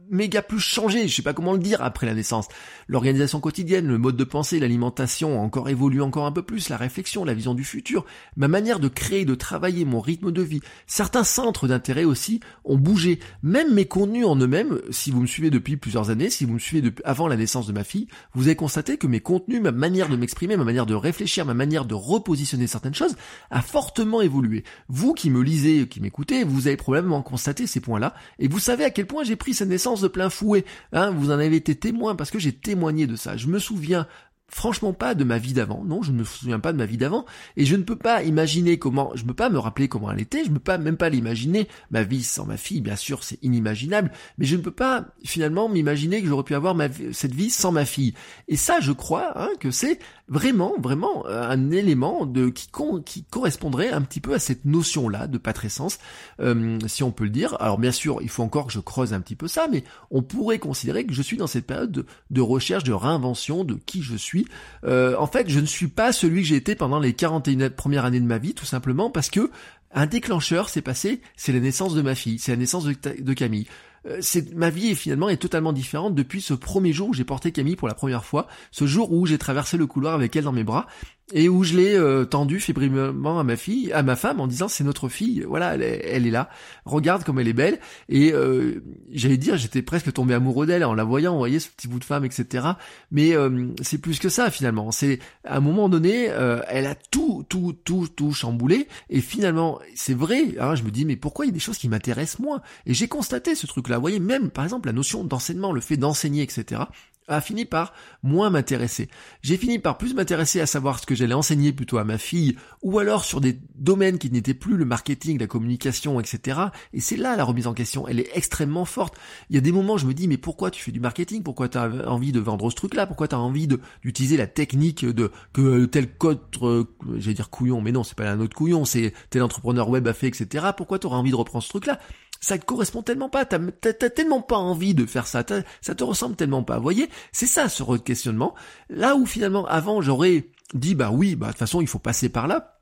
méga 0.09 0.41
plus 0.41 0.59
changé, 0.59 1.07
je 1.07 1.15
sais 1.15 1.21
pas 1.21 1.33
comment 1.33 1.53
le 1.53 1.59
dire 1.59 1.81
après 1.81 2.05
la 2.05 2.13
naissance. 2.13 2.47
L'organisation 2.87 3.39
quotidienne, 3.39 3.87
le 3.87 3.97
mode 3.97 4.17
de 4.17 4.23
pensée, 4.23 4.59
l'alimentation 4.59 5.41
encore 5.41 5.69
évolué 5.69 6.01
encore 6.01 6.25
un 6.25 6.31
peu 6.31 6.41
plus, 6.41 6.69
la 6.69 6.77
réflexion, 6.77 7.23
la 7.23 7.33
vision 7.33 7.53
du 7.53 7.63
futur, 7.63 8.05
ma 8.35 8.47
manière 8.47 8.79
de 8.79 8.87
créer, 8.87 9.25
de 9.25 9.35
travailler, 9.35 9.85
mon 9.85 9.99
rythme 9.99 10.31
de 10.31 10.41
vie. 10.41 10.61
Certains 10.87 11.23
centres 11.23 11.67
d'intérêt 11.67 12.03
aussi 12.03 12.39
ont 12.65 12.77
bougé. 12.77 13.19
Même 13.43 13.73
mes 13.73 13.85
contenus 13.85 14.25
en 14.25 14.35
eux-mêmes, 14.35 14.79
si 14.89 15.11
vous 15.11 15.21
me 15.21 15.27
suivez 15.27 15.49
depuis 15.49 15.77
plusieurs 15.77 16.09
années, 16.09 16.29
si 16.29 16.45
vous 16.45 16.53
me 16.53 16.59
suivez 16.59 16.81
depuis 16.81 17.03
avant 17.05 17.27
la 17.27 17.37
naissance 17.37 17.67
de 17.67 17.73
ma 17.73 17.83
fille, 17.83 18.07
vous 18.33 18.47
avez 18.47 18.55
constaté 18.55 18.97
que 18.97 19.07
mes 19.07 19.19
contenus, 19.19 19.61
ma 19.61 19.71
manière 19.71 20.09
de 20.09 20.15
m'exprimer, 20.15 20.57
ma 20.57 20.63
manière 20.63 20.85
de 20.85 20.95
réfléchir, 20.95 21.45
ma 21.45 21.53
manière 21.53 21.85
de 21.85 21.93
repositionner 21.93 22.67
certaines 22.67 22.95
choses 22.95 23.15
a 23.51 23.61
fortement 23.61 24.21
évolué. 24.21 24.63
Vous 24.87 25.13
qui 25.13 25.29
me 25.29 25.41
lisez, 25.41 25.87
qui 25.87 26.01
m'écoutez, 26.01 26.43
vous 26.43 26.67
avez 26.67 26.77
probablement 26.77 27.21
constaté 27.21 27.67
ces 27.67 27.79
points-là 27.79 28.13
et 28.39 28.47
vous 28.47 28.59
savez 28.59 28.83
à 28.83 28.89
quel 28.89 29.05
point 29.05 29.23
j'ai 29.23 29.35
pris 29.35 29.53
cette 29.53 29.69
naissance 29.69 29.98
de 30.01 30.07
plein 30.07 30.29
fouet. 30.29 30.65
Hein, 30.91 31.11
vous 31.11 31.31
en 31.31 31.39
avez 31.39 31.55
été 31.55 31.75
témoin 31.75 32.15
parce 32.15 32.31
que 32.31 32.39
j'ai 32.39 32.53
témoigné 32.53 33.07
de 33.07 33.15
ça. 33.15 33.37
Je 33.37 33.47
me 33.47 33.59
souviens 33.59 34.07
franchement 34.49 34.93
pas 34.93 35.15
de 35.15 35.23
ma 35.23 35.37
vie 35.37 35.53
d'avant. 35.53 35.83
Non, 35.85 36.01
je 36.01 36.11
ne 36.11 36.17
me 36.17 36.23
souviens 36.23 36.59
pas 36.59 36.73
de 36.73 36.77
ma 36.77 36.85
vie 36.85 36.97
d'avant. 36.97 37.25
Et 37.57 37.65
je 37.65 37.75
ne 37.75 37.83
peux 37.83 37.95
pas 37.95 38.23
imaginer 38.23 38.77
comment, 38.79 39.11
je 39.15 39.23
ne 39.23 39.27
peux 39.27 39.33
pas 39.33 39.49
me 39.49 39.59
rappeler 39.59 39.87
comment 39.87 40.11
elle 40.11 40.19
était, 40.19 40.43
je 40.43 40.49
ne 40.49 40.55
peux 40.55 40.59
pas 40.59 40.77
même 40.77 40.97
pas 40.97 41.09
l'imaginer. 41.09 41.67
Ma 41.91 42.03
vie 42.03 42.23
sans 42.23 42.45
ma 42.45 42.57
fille, 42.57 42.81
bien 42.81 42.95
sûr, 42.95 43.23
c'est 43.23 43.41
inimaginable. 43.43 44.11
Mais 44.37 44.45
je 44.45 44.55
ne 44.55 44.61
peux 44.61 44.71
pas 44.71 45.07
finalement 45.23 45.69
m'imaginer 45.69 46.21
que 46.21 46.27
j'aurais 46.27 46.43
pu 46.43 46.55
avoir 46.55 46.75
cette 47.13 47.33
vie 47.33 47.49
sans 47.49 47.71
ma 47.71 47.85
fille. 47.85 48.13
Et 48.47 48.57
ça, 48.57 48.79
je 48.79 48.91
crois 48.91 49.39
hein, 49.39 49.49
que 49.59 49.71
c'est 49.71 49.99
vraiment, 50.27 50.75
vraiment 50.79 51.25
euh, 51.27 51.49
un 51.49 51.71
élément 51.71 52.25
de 52.25 52.49
qui, 52.49 52.69
qui 53.05 53.23
correspondrait 53.23 53.91
un 53.91 54.01
petit 54.01 54.21
peu 54.21 54.33
à 54.33 54.39
cette 54.39 54.65
notion-là 54.65 55.27
de 55.27 55.37
patrescence, 55.37 55.99
euh, 56.39 56.77
si 56.87 57.03
on 57.03 57.11
peut 57.11 57.23
le 57.23 57.29
dire. 57.29 57.57
Alors 57.59 57.77
bien 57.77 57.91
sûr, 57.91 58.19
il 58.21 58.29
faut 58.29 58.43
encore 58.43 58.67
que 58.67 58.73
je 58.73 58.79
creuse 58.79 59.13
un 59.13 59.21
petit 59.21 59.35
peu 59.35 59.47
ça, 59.47 59.67
mais 59.69 59.83
on 60.11 60.21
pourrait 60.21 60.59
considérer 60.59 61.05
que 61.05 61.13
je 61.13 61.21
suis 61.21 61.37
dans 61.37 61.47
cette 61.47 61.65
période 61.65 61.91
de, 61.91 62.05
de 62.29 62.41
recherche, 62.41 62.83
de 62.83 62.93
réinvention 62.93 63.63
de 63.63 63.75
qui 63.85 64.01
je 64.01 64.15
suis 64.15 64.38
euh, 64.83 65.15
en 65.17 65.27
fait, 65.27 65.49
je 65.49 65.59
ne 65.59 65.65
suis 65.65 65.87
pas 65.87 66.11
celui 66.11 66.41
que 66.41 66.47
j'ai 66.47 66.55
été 66.55 66.75
pendant 66.75 66.99
les 66.99 67.13
41 67.13 67.69
premières 67.69 68.05
années 68.05 68.19
de 68.19 68.25
ma 68.25 68.37
vie, 68.37 68.53
tout 68.53 68.65
simplement 68.65 69.09
parce 69.09 69.29
que 69.29 69.49
un 69.91 70.05
déclencheur 70.05 70.69
s'est 70.69 70.81
passé, 70.81 71.21
c'est 71.35 71.51
la 71.51 71.59
naissance 71.59 71.95
de 71.95 72.01
ma 72.01 72.15
fille, 72.15 72.37
c'est 72.39 72.51
la 72.51 72.57
naissance 72.57 72.85
de, 72.85 73.33
Camille. 73.33 73.67
Euh, 74.05 74.17
c'est 74.21 74.53
ma 74.53 74.69
vie 74.69 74.91
est 74.91 74.95
finalement 74.95 75.29
est 75.29 75.37
totalement 75.37 75.73
différente 75.73 76.15
depuis 76.15 76.41
ce 76.41 76.53
premier 76.53 76.93
jour 76.93 77.09
où 77.09 77.13
j'ai 77.13 77.23
porté 77.23 77.51
Camille 77.51 77.75
pour 77.75 77.87
la 77.87 77.95
première 77.95 78.23
fois, 78.23 78.47
ce 78.71 78.85
jour 78.85 79.11
où 79.11 79.25
j'ai 79.25 79.37
traversé 79.37 79.77
le 79.77 79.87
couloir 79.87 80.13
avec 80.13 80.35
elle 80.35 80.43
dans 80.43 80.51
mes 80.51 80.63
bras 80.63 80.87
et 81.33 81.49
où 81.49 81.63
je 81.63 81.75
l'ai 81.75 81.95
euh, 81.95 82.25
tendu 82.25 82.59
fébrilement 82.59 83.39
à 83.39 83.43
ma 83.43 83.55
fille, 83.55 83.91
à 83.93 84.03
ma 84.03 84.15
femme, 84.15 84.39
en 84.39 84.47
disant 84.47 84.67
c'est 84.67 84.83
notre 84.83 85.09
fille, 85.09 85.43
voilà, 85.47 85.75
elle 85.75 86.27
est, 86.27 86.31
là, 86.31 86.49
regarde 86.85 87.23
comme 87.23 87.39
elle 87.39 87.47
est 87.47 87.53
belle, 87.53 87.79
et 88.07 88.33
euh, 88.33 88.83
j'allais 89.11 89.37
dire 89.37 89.57
j'étais 89.57 89.81
presque 89.81 90.11
tombé 90.11 90.33
amoureux 90.33 90.65
d'elle 90.65 90.83
en 90.83 90.93
la 90.93 91.03
voyant, 91.03 91.33
vous 91.33 91.39
voyez 91.39 91.59
ce 91.59 91.69
petit 91.69 91.87
bout 91.87 91.99
de 91.99 92.03
femme, 92.03 92.25
etc. 92.25 92.67
Mais 93.11 93.35
euh, 93.35 93.67
c'est 93.81 93.99
plus 93.99 94.19
que 94.19 94.29
ça 94.29 94.49
finalement. 94.49 94.91
C'est 94.91 95.19
à 95.43 95.57
un 95.57 95.61
moment 95.61 95.89
donné, 95.89 96.29
elle 96.67 96.85
a 96.85 96.95
tout, 96.95 97.45
tout, 97.47 97.75
tout, 97.83 98.07
tout 98.07 98.33
chamboulé, 98.33 98.87
et 99.09 99.21
finalement 99.21 99.79
c'est 99.95 100.15
vrai. 100.15 100.55
Hein, 100.59 100.75
je 100.75 100.83
me 100.83 100.91
dis 100.91 101.05
mais 101.05 101.15
pourquoi 101.15 101.45
il 101.45 101.49
y 101.49 101.51
a 101.51 101.53
des 101.53 101.59
choses 101.59 101.77
qui 101.77 101.89
m'intéressent 101.89 102.39
moins? 102.39 102.61
Et 102.85 102.93
j'ai 102.93 103.07
constaté 103.07 103.55
ce 103.55 103.67
truc-là. 103.67 103.97
Vous 103.97 104.01
voyez 104.01 104.19
même 104.19 104.49
par 104.49 104.63
exemple 104.63 104.87
la 104.87 104.93
notion 104.93 105.23
d'enseignement, 105.23 105.71
le 105.71 105.81
fait 105.81 105.97
d'enseigner, 105.97 106.43
etc 106.43 106.81
a 107.29 107.41
fini 107.41 107.65
par 107.65 107.93
moins 108.23 108.49
m'intéresser. 108.49 109.09
J'ai 109.41 109.57
fini 109.57 109.79
par 109.79 109.97
plus 109.97 110.13
m'intéresser 110.13 110.59
à 110.59 110.65
savoir 110.65 110.99
ce 110.99 111.05
que 111.05 111.15
j'allais 111.15 111.33
enseigner 111.33 111.71
plutôt 111.71 111.97
à 111.97 112.03
ma 112.03 112.17
fille, 112.17 112.55
ou 112.81 112.99
alors 112.99 113.23
sur 113.23 113.39
des 113.39 113.59
domaines 113.75 114.17
qui 114.17 114.29
n'étaient 114.31 114.53
plus 114.53 114.77
le 114.77 114.85
marketing, 114.85 115.39
la 115.39 115.47
communication, 115.47 116.19
etc. 116.19 116.59
Et 116.93 116.99
c'est 116.99 117.17
là 117.17 117.35
la 117.35 117.43
remise 117.43 117.67
en 117.67 117.73
question, 117.73 118.07
elle 118.07 118.19
est 118.19 118.29
extrêmement 118.33 118.85
forte. 118.85 119.15
Il 119.49 119.55
y 119.55 119.57
a 119.57 119.61
des 119.61 119.71
moments 119.71 119.93
où 119.93 119.97
je 119.97 120.05
me 120.05 120.13
dis, 120.13 120.27
mais 120.27 120.37
pourquoi 120.37 120.71
tu 120.71 120.81
fais 120.81 120.91
du 120.91 120.99
marketing? 120.99 121.43
Pourquoi 121.43 121.69
tu 121.69 121.77
as 121.77 121.89
envie 122.07 122.31
de 122.31 122.39
vendre 122.39 122.69
ce 122.69 122.75
truc-là? 122.75 123.07
Pourquoi 123.07 123.27
tu 123.27 123.35
as 123.35 123.39
envie 123.39 123.67
d'utiliser 123.67 124.37
la 124.37 124.47
technique 124.47 125.05
de 125.05 125.31
que 125.53 125.85
tel 125.85 126.11
code, 126.11 126.39
euh, 126.61 126.83
j'allais 127.17 127.35
dire 127.35 127.49
couillon, 127.49 127.81
mais 127.81 127.91
non, 127.91 128.03
c'est 128.03 128.17
pas 128.17 128.29
un 128.29 128.39
autre 128.39 128.55
couillon, 128.55 128.85
c'est 128.85 129.13
tel 129.29 129.43
entrepreneur 129.43 129.89
web 129.89 130.07
a 130.07 130.13
fait, 130.13 130.27
etc. 130.27 130.67
Pourquoi 130.75 130.99
tu 130.99 131.07
auras 131.07 131.17
envie 131.17 131.31
de 131.31 131.35
reprendre 131.35 131.63
ce 131.63 131.69
truc-là? 131.69 131.99
Ça 132.39 132.57
te 132.57 132.65
correspond 132.65 133.01
tellement 133.01 133.29
pas, 133.29 133.45
t'as, 133.45 133.59
tellement 133.91 134.41
pas 134.41 134.57
envie 134.57 134.93
de 134.93 135.05
faire 135.05 135.27
ça, 135.27 135.43
ça 135.81 135.95
te 135.95 136.03
ressemble 136.03 136.35
tellement 136.35 136.63
pas. 136.63 136.77
Vous 136.77 136.83
voyez, 136.83 137.09
c'est 137.31 137.45
ça 137.45 137.69
ce 137.69 137.97
questionnement. 137.97 138.55
Là 138.89 139.15
où 139.15 139.25
finalement 139.25 139.65
avant 139.65 140.01
j'aurais 140.01 140.47
dit 140.73 140.95
bah 140.95 141.09
oui, 141.11 141.35
bah 141.35 141.47
de 141.47 141.51
toute 141.51 141.59
façon 141.59 141.81
il 141.81 141.87
faut 141.87 141.99
passer 141.99 142.29
par 142.29 142.47
là. 142.47 142.78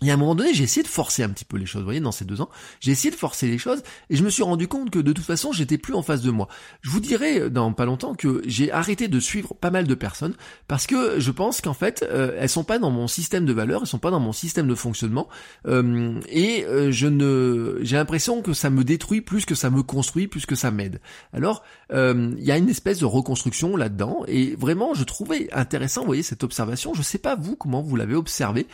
Et 0.00 0.10
à 0.10 0.14
un 0.14 0.16
moment 0.16 0.36
donné, 0.36 0.54
j'ai 0.54 0.62
essayé 0.62 0.84
de 0.84 0.88
forcer 0.88 1.24
un 1.24 1.28
petit 1.30 1.44
peu 1.44 1.56
les 1.56 1.66
choses, 1.66 1.80
vous 1.80 1.86
voyez, 1.86 2.00
dans 2.00 2.12
ces 2.12 2.24
deux 2.24 2.40
ans. 2.40 2.48
J'ai 2.78 2.92
essayé 2.92 3.10
de 3.10 3.16
forcer 3.16 3.48
les 3.48 3.58
choses 3.58 3.82
et 4.10 4.16
je 4.16 4.22
me 4.22 4.30
suis 4.30 4.44
rendu 4.44 4.68
compte 4.68 4.90
que 4.90 5.00
de 5.00 5.12
toute 5.12 5.24
façon, 5.24 5.50
j'étais 5.50 5.76
plus 5.76 5.94
en 5.94 6.02
face 6.02 6.22
de 6.22 6.30
moi. 6.30 6.46
Je 6.82 6.90
vous 6.90 7.00
dirai 7.00 7.40
euh, 7.40 7.50
dans 7.50 7.72
pas 7.72 7.84
longtemps 7.84 8.14
que 8.14 8.40
j'ai 8.46 8.70
arrêté 8.70 9.08
de 9.08 9.18
suivre 9.18 9.54
pas 9.54 9.70
mal 9.70 9.88
de 9.88 9.94
personnes 9.94 10.34
parce 10.68 10.86
que 10.86 11.18
je 11.18 11.30
pense 11.32 11.60
qu'en 11.60 11.74
fait, 11.74 12.06
euh, 12.08 12.36
elles 12.38 12.48
sont 12.48 12.62
pas 12.62 12.78
dans 12.78 12.90
mon 12.90 13.08
système 13.08 13.44
de 13.44 13.52
valeurs, 13.52 13.82
elles 13.82 13.88
sont 13.88 13.98
pas 13.98 14.12
dans 14.12 14.20
mon 14.20 14.32
système 14.32 14.68
de 14.68 14.74
fonctionnement 14.76 15.28
euh, 15.66 16.20
et 16.28 16.64
euh, 16.64 16.92
je 16.92 17.08
ne, 17.08 17.78
j'ai 17.82 17.96
l'impression 17.96 18.40
que 18.40 18.52
ça 18.52 18.70
me 18.70 18.84
détruit 18.84 19.20
plus 19.20 19.46
que 19.46 19.56
ça 19.56 19.68
me 19.68 19.82
construit, 19.82 20.28
plus 20.28 20.46
que 20.46 20.54
ça 20.54 20.70
m'aide. 20.70 21.00
Alors, 21.32 21.64
il 21.90 22.44
y 22.44 22.52
a 22.52 22.58
une 22.58 22.68
espèce 22.68 22.98
de 22.98 23.04
reconstruction 23.04 23.76
là-dedans 23.76 24.22
et 24.28 24.54
vraiment, 24.56 24.94
je 24.94 25.04
trouvais 25.04 25.48
intéressant, 25.52 26.02
vous 26.02 26.08
voyez, 26.08 26.22
cette 26.22 26.44
observation. 26.44 26.94
Je 26.94 27.02
sais 27.02 27.18
pas 27.18 27.34
vous 27.34 27.56
comment 27.56 27.82
vous 27.82 27.96
l'avez 27.96 28.14
observé, 28.14 28.66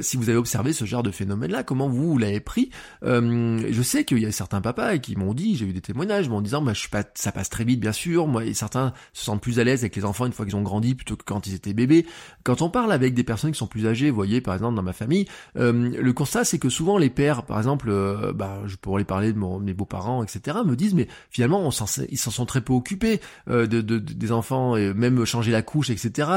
si 0.00 0.16
vous 0.16 0.28
avez 0.30 0.38
observé 0.38 0.63
ce 0.72 0.84
genre 0.84 1.02
de 1.02 1.10
phénomène-là 1.10 1.62
Comment 1.62 1.88
vous, 1.88 2.18
l'avez 2.18 2.40
pris 2.40 2.70
euh, 3.04 3.64
Je 3.70 3.82
sais 3.82 4.04
qu'il 4.04 4.18
y 4.18 4.26
a 4.26 4.32
certains 4.32 4.60
papas 4.60 4.98
qui 4.98 5.16
m'ont 5.16 5.34
dit, 5.34 5.56
j'ai 5.56 5.66
eu 5.66 5.72
des 5.72 5.80
témoignages, 5.80 6.28
en 6.28 6.40
disant, 6.40 6.62
bah, 6.62 6.72
je 6.74 6.80
suis 6.80 6.88
pas, 6.88 7.04
ça 7.14 7.32
passe 7.32 7.50
très 7.50 7.64
vite, 7.64 7.80
bien 7.80 7.92
sûr. 7.92 8.26
Moi, 8.26 8.44
et 8.44 8.54
certains 8.54 8.92
se 9.12 9.24
sentent 9.24 9.40
plus 9.40 9.60
à 9.60 9.64
l'aise 9.64 9.80
avec 9.80 9.96
les 9.96 10.04
enfants 10.04 10.26
une 10.26 10.32
fois 10.32 10.44
qu'ils 10.44 10.56
ont 10.56 10.62
grandi 10.62 10.94
plutôt 10.94 11.16
que 11.16 11.24
quand 11.24 11.46
ils 11.46 11.54
étaient 11.54 11.74
bébés. 11.74 12.06
Quand 12.42 12.62
on 12.62 12.70
parle 12.70 12.92
avec 12.92 13.14
des 13.14 13.24
personnes 13.24 13.52
qui 13.52 13.58
sont 13.58 13.66
plus 13.66 13.86
âgées, 13.86 14.10
vous 14.10 14.16
voyez, 14.16 14.40
par 14.40 14.54
exemple 14.54 14.74
dans 14.74 14.82
ma 14.82 14.92
famille, 14.92 15.26
euh, 15.56 15.72
le 15.72 16.12
constat 16.12 16.44
c'est 16.44 16.58
que 16.58 16.68
souvent 16.68 16.98
les 16.98 17.10
pères, 17.10 17.44
par 17.44 17.58
exemple, 17.58 17.88
euh, 17.90 18.32
bah, 18.32 18.62
je 18.66 18.76
pourrais 18.76 19.04
parler 19.04 19.32
de 19.32 19.38
mes 19.38 19.74
beaux-parents, 19.74 20.22
etc., 20.22 20.58
me 20.64 20.76
disent, 20.76 20.94
mais 20.94 21.08
finalement, 21.30 21.70
ils 22.10 22.18
s'en 22.18 22.30
sont 22.30 22.46
très 22.46 22.60
peu 22.60 22.72
occupés 22.72 23.20
de, 23.46 23.64
de, 23.66 23.98
des 23.98 24.32
enfants, 24.32 24.76
et 24.76 24.92
même 24.94 25.24
changer 25.24 25.52
la 25.52 25.62
couche, 25.62 25.90
etc. 25.90 26.28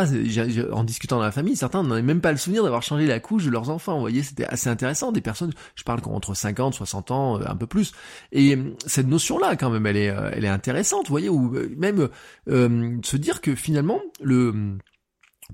en 0.72 0.84
discutant 0.84 1.18
dans 1.18 1.24
la 1.24 1.32
famille, 1.32 1.56
certains 1.56 1.84
n'en 1.84 2.02
même 2.02 2.22
pas 2.22 2.32
le 2.32 2.38
souvenir 2.38 2.64
d'avoir 2.64 2.84
changé 2.84 3.08
la 3.08 3.20
couche 3.20 3.46
de 3.46 3.50
leurs 3.50 3.70
enfants. 3.70 3.96
Vous 3.96 4.02
voyez, 4.02 4.17
c'était 4.24 4.46
assez 4.46 4.70
intéressant. 4.70 5.12
Des 5.12 5.22
personnes, 5.22 5.54
je 5.76 5.84
parle 5.84 6.02
entre 6.06 6.34
50, 6.34 6.74
60 6.74 7.12
ans, 7.12 7.40
euh, 7.40 7.44
un 7.48 7.56
peu 7.56 7.68
plus. 7.68 7.94
Et 8.32 8.56
euh, 8.56 8.76
cette 8.86 9.08
notion-là, 9.08 9.56
quand 9.56 9.70
même, 9.70 9.86
elle 9.86 9.98
est, 9.98 10.10
euh, 10.10 10.30
elle 10.34 10.46
est 10.46 10.50
intéressante, 10.50 11.10
voyez, 11.10 11.30
ou 11.30 11.54
même 11.78 12.10
se 12.48 13.18
dire 13.18 13.42
que 13.42 13.56
finalement, 13.56 14.02
le 14.22 14.78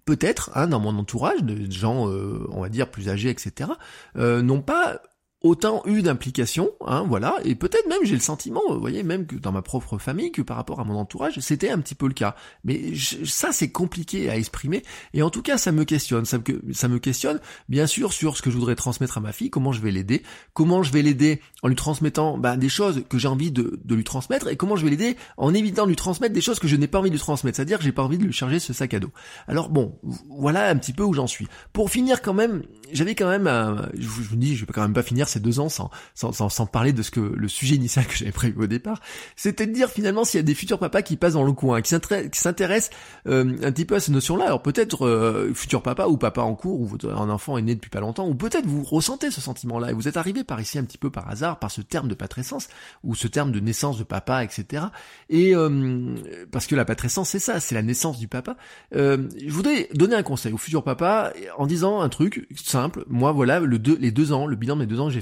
peut-être, 0.05 0.51
hein, 0.55 0.67
dans 0.67 0.79
mon 0.79 0.97
entourage, 0.97 1.43
de 1.43 1.71
gens, 1.71 2.07
on 2.07 2.61
va 2.61 2.69
dire, 2.69 2.89
plus 2.89 3.09
âgés, 3.09 3.29
etc., 3.29 3.71
n'ont 4.15 4.61
pas 4.61 5.01
autant 5.43 5.83
eu 5.85 6.01
d'implications, 6.01 6.71
hein, 6.87 7.05
voilà, 7.07 7.35
et 7.43 7.53
peut-être 7.55 7.87
même 7.89 7.99
j'ai 8.03 8.15
le 8.15 8.21
sentiment, 8.21 8.61
vous 8.69 8.79
voyez, 8.79 9.03
même 9.03 9.25
que 9.25 9.35
dans 9.35 9.51
ma 9.51 9.61
propre 9.61 9.97
famille, 9.97 10.31
que 10.31 10.41
par 10.41 10.55
rapport 10.55 10.79
à 10.79 10.85
mon 10.85 10.95
entourage, 10.95 11.37
c'était 11.41 11.69
un 11.69 11.79
petit 11.79 11.95
peu 11.95 12.07
le 12.07 12.13
cas. 12.13 12.35
Mais 12.63 12.93
ça, 13.25 13.51
c'est 13.51 13.69
compliqué 13.69 14.29
à 14.29 14.37
exprimer, 14.37 14.83
et 15.13 15.21
en 15.21 15.29
tout 15.29 15.41
cas, 15.41 15.57
ça 15.57 15.73
me 15.73 15.83
questionne, 15.83 16.23
ça 16.23 16.37
me, 16.37 16.73
ça 16.73 16.87
me 16.87 16.97
questionne, 16.97 17.41
bien 17.67 17.87
sûr, 17.87 18.13
sur 18.13 18.37
ce 18.37 18.41
que 18.41 18.49
je 18.49 18.57
voudrais 18.57 18.75
transmettre 18.75 19.17
à 19.17 19.21
ma 19.21 19.33
fille, 19.33 19.49
comment 19.49 19.73
je 19.73 19.81
vais 19.81 19.91
l'aider, 19.91 20.23
comment 20.53 20.81
je 20.81 20.93
vais 20.93 21.01
l'aider 21.01 21.41
en 21.61 21.67
lui 21.67 21.75
transmettant 21.75 22.37
bah, 22.37 22.55
des 22.55 22.69
choses 22.69 23.03
que 23.09 23.17
j'ai 23.17 23.27
envie 23.27 23.51
de, 23.51 23.81
de, 23.83 23.95
lui 23.95 24.05
transmettre, 24.05 24.47
et 24.47 24.55
comment 24.55 24.77
je 24.77 24.85
vais 24.85 24.91
l'aider 24.91 25.17
en 25.35 25.53
évitant 25.53 25.83
de 25.83 25.89
lui 25.89 25.97
transmettre 25.97 26.33
des 26.33 26.41
choses 26.41 26.59
que 26.59 26.69
je 26.69 26.77
n'ai 26.77 26.87
pas 26.87 26.99
envie 26.99 27.09
de 27.09 27.15
lui 27.15 27.21
transmettre, 27.21 27.57
c'est-à-dire 27.57 27.79
que 27.79 27.83
j'ai 27.83 27.91
pas 27.91 28.03
envie 28.03 28.17
de 28.17 28.23
lui 28.23 28.31
charger 28.31 28.59
ce 28.59 28.71
sac 28.71 28.93
à 28.93 29.01
dos. 29.01 29.11
Alors 29.49 29.67
bon, 29.67 29.99
voilà 30.29 30.69
un 30.69 30.77
petit 30.77 30.93
peu 30.93 31.03
où 31.03 31.13
j'en 31.13 31.27
suis. 31.27 31.49
Pour 31.73 31.89
finir 31.89 32.21
quand 32.21 32.33
même, 32.33 32.63
j'avais 32.93 33.13
quand 33.13 33.27
même, 33.27 33.47
un, 33.47 33.89
je 33.97 34.07
vous 34.07 34.37
dis, 34.37 34.55
je 34.55 34.65
vais 34.65 34.71
quand 34.71 34.81
même 34.81 34.93
pas 34.93 35.03
finir 35.03 35.27
ces 35.33 35.39
deux 35.39 35.59
ans 35.59 35.69
sans, 35.69 35.89
sans, 36.15 36.31
sans, 36.49 36.65
parler 36.65 36.93
de 36.93 37.01
ce 37.01 37.11
que 37.11 37.19
le 37.19 37.47
sujet 37.47 37.75
initial 37.75 38.05
que 38.05 38.15
j'avais 38.15 38.31
prévu 38.31 38.63
au 38.63 38.67
départ, 38.67 38.99
c'était 39.35 39.67
de 39.67 39.73
dire 39.73 39.89
finalement 39.89 40.23
s'il 40.23 40.39
y 40.39 40.39
a 40.39 40.43
des 40.43 40.55
futurs 40.55 40.79
papas 40.79 41.01
qui 41.01 41.17
passent 41.17 41.33
dans 41.33 41.43
le 41.43 41.51
coin, 41.51 41.81
qui 41.81 41.89
s'intéressent 41.89 42.91
euh, 43.27 43.55
un 43.63 43.71
petit 43.71 43.85
peu 43.85 43.95
à 43.95 43.99
ces 43.99 44.11
notions-là. 44.11 44.45
Alors 44.45 44.61
peut-être 44.61 45.05
euh, 45.05 45.53
futur 45.53 45.81
papa 45.81 46.07
ou 46.07 46.17
papa 46.17 46.41
en 46.41 46.55
cours, 46.55 46.81
ou 46.81 46.97
un 47.09 47.29
enfant 47.29 47.57
est 47.57 47.61
né 47.61 47.75
depuis 47.75 47.89
pas 47.89 47.99
longtemps, 47.99 48.27
ou 48.27 48.35
peut-être 48.35 48.65
vous 48.65 48.83
ressentez 48.83 49.31
ce 49.31 49.41
sentiment-là 49.41 49.91
et 49.91 49.93
vous 49.93 50.07
êtes 50.07 50.17
arrivé 50.17 50.43
par 50.43 50.61
ici 50.61 50.77
un 50.77 50.83
petit 50.83 50.97
peu 50.97 51.09
par 51.09 51.29
hasard, 51.29 51.59
par 51.59 51.71
ce 51.71 51.81
terme 51.81 52.07
de 52.07 52.15
patrescence 52.15 52.67
ou 53.03 53.15
ce 53.15 53.27
terme 53.27 53.51
de 53.51 53.59
naissance 53.59 53.97
de 53.97 54.03
papa, 54.03 54.43
etc. 54.43 54.85
Et 55.29 55.55
euh, 55.55 56.15
parce 56.51 56.67
que 56.67 56.75
la 56.75 56.85
patrescence 56.85 57.29
c'est 57.29 57.39
ça, 57.39 57.59
c'est 57.59 57.75
la 57.75 57.81
naissance 57.81 58.19
du 58.19 58.27
papa. 58.27 58.55
Euh, 58.95 59.27
je 59.45 59.51
voudrais 59.51 59.89
donner 59.93 60.15
un 60.15 60.23
conseil 60.23 60.53
au 60.53 60.57
futur 60.57 60.83
papa 60.83 61.33
en 61.57 61.67
disant 61.67 62.01
un 62.01 62.09
truc 62.09 62.47
simple. 62.55 63.05
Moi 63.07 63.31
voilà 63.31 63.59
le 63.59 63.79
deux, 63.79 63.97
les 63.99 64.11
deux 64.11 64.31
ans, 64.31 64.45
le 64.45 64.55
bilan 64.55 64.75
de 64.75 64.81
mes 64.81 64.87
deux 64.87 64.99
ans 64.99 65.07
que 65.07 65.13
j'ai 65.13 65.21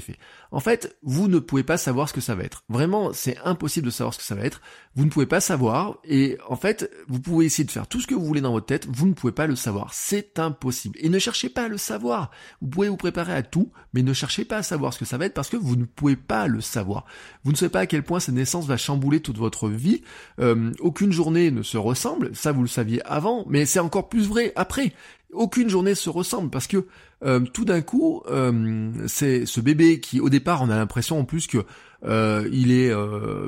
En 0.50 0.60
fait, 0.60 0.96
vous 1.02 1.28
ne 1.28 1.38
pouvez 1.38 1.62
pas 1.62 1.76
savoir 1.76 2.08
ce 2.08 2.14
que 2.14 2.20
ça 2.20 2.34
va 2.34 2.44
être. 2.44 2.64
Vraiment, 2.68 3.12
c'est 3.12 3.38
impossible 3.44 3.86
de 3.86 3.90
savoir 3.90 4.14
ce 4.14 4.18
que 4.18 4.24
ça 4.24 4.34
va 4.34 4.44
être. 4.44 4.60
Vous 4.94 5.04
ne 5.04 5.10
pouvez 5.10 5.26
pas 5.26 5.40
savoir 5.40 5.98
et 6.04 6.36
en 6.48 6.56
fait, 6.56 6.90
vous 7.08 7.20
pouvez 7.20 7.46
essayer 7.46 7.64
de 7.64 7.70
faire 7.70 7.86
tout 7.86 8.00
ce 8.00 8.06
que 8.06 8.14
vous 8.14 8.24
voulez 8.24 8.40
dans 8.40 8.52
votre 8.52 8.66
tête, 8.66 8.86
vous 8.90 9.06
ne 9.06 9.14
pouvez 9.14 9.32
pas 9.32 9.46
le 9.46 9.56
savoir. 9.56 9.94
C'est 9.94 10.38
impossible. 10.38 10.98
Et 11.00 11.08
ne 11.08 11.18
cherchez 11.18 11.48
pas 11.48 11.64
à 11.64 11.68
le 11.68 11.78
savoir. 11.78 12.30
Vous 12.60 12.68
pouvez 12.68 12.88
vous 12.88 12.96
préparer 12.96 13.32
à 13.32 13.42
tout, 13.42 13.72
mais 13.94 14.02
ne 14.02 14.12
cherchez 14.12 14.44
pas 14.44 14.58
à 14.58 14.62
savoir 14.62 14.92
ce 14.92 14.98
que 14.98 15.04
ça 15.04 15.16
va 15.18 15.26
être 15.26 15.34
parce 15.34 15.48
que 15.48 15.56
vous 15.56 15.76
ne 15.76 15.84
pouvez 15.84 16.16
pas 16.16 16.46
le 16.46 16.60
savoir. 16.60 17.06
Vous 17.44 17.52
ne 17.52 17.56
savez 17.56 17.70
pas 17.70 17.80
à 17.80 17.86
quel 17.86 18.02
point 18.02 18.20
cette 18.20 18.34
naissance 18.34 18.66
va 18.66 18.76
chambouler 18.76 19.20
toute 19.20 19.38
votre 19.38 19.68
vie. 19.68 20.02
Euh, 20.40 20.72
aucune 20.80 21.12
journée 21.12 21.50
ne 21.50 21.62
se 21.62 21.78
ressemble, 21.78 22.34
ça 22.34 22.52
vous 22.52 22.62
le 22.62 22.68
saviez 22.68 23.02
avant, 23.04 23.44
mais 23.48 23.66
c'est 23.66 23.80
encore 23.80 24.08
plus 24.08 24.26
vrai 24.28 24.52
après 24.56 24.92
aucune 25.32 25.68
journée 25.68 25.94
se 25.94 26.10
ressemble 26.10 26.50
parce 26.50 26.66
que 26.66 26.86
euh, 27.24 27.40
tout 27.40 27.64
d'un 27.64 27.80
coup, 27.80 28.22
euh, 28.30 28.90
c'est 29.06 29.46
ce 29.46 29.60
bébé 29.60 30.00
qui, 30.00 30.20
au 30.20 30.28
départ, 30.28 30.62
on 30.62 30.70
a 30.70 30.76
l'impression 30.76 31.18
en 31.18 31.24
plus 31.24 31.46
que 31.46 31.64
euh, 32.04 32.48
il 32.52 32.72
est 32.72 32.92